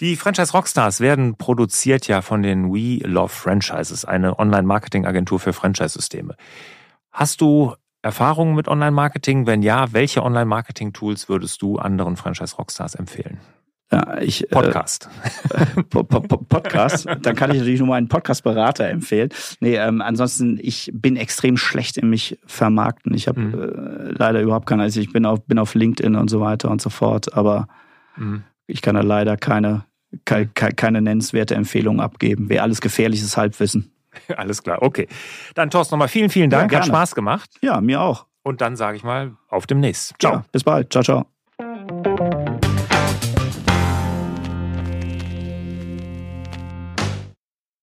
[0.01, 6.37] Die Franchise Rockstars werden produziert ja von den We Love Franchises, eine Online-Marketing-Agentur für Franchise-Systeme.
[7.13, 9.47] Hast du Erfahrungen mit Online-Marketing?
[9.47, 13.39] Wenn ja, welche Online-Marketing-Tools würdest du anderen Franchise Rockstars empfehlen?
[13.93, 15.09] Ja, ich, äh, Podcast.
[15.53, 17.07] Äh, Podcast.
[17.21, 19.29] Dann kann ich natürlich nur meinen Podcast-Berater empfehlen.
[19.61, 23.13] Nee, ähm, ansonsten, ich bin extrem schlecht in mich vermarkten.
[23.15, 23.55] Ich habe mhm.
[23.55, 26.81] äh, leider überhaupt keine, also ich bin auf, bin auf LinkedIn und so weiter und
[26.81, 27.69] so fort, aber
[28.17, 28.45] mhm.
[28.67, 29.85] ich kann da leider keine,
[30.25, 32.49] keine, keine nennenswerte Empfehlung abgeben.
[32.49, 33.93] Wäre alles gefährliches Halbwissen.
[34.37, 35.09] Alles klar, okay.
[35.55, 36.71] Dann Thorsten nochmal vielen, vielen Dank.
[36.71, 37.49] Ja, Hat Spaß gemacht.
[37.63, 38.27] Ja, mir auch.
[38.43, 40.15] Und dann sage ich mal, auf demnächst.
[40.19, 40.35] Ciao.
[40.35, 40.93] Ja, bis bald.
[40.93, 42.42] Ciao, ciao.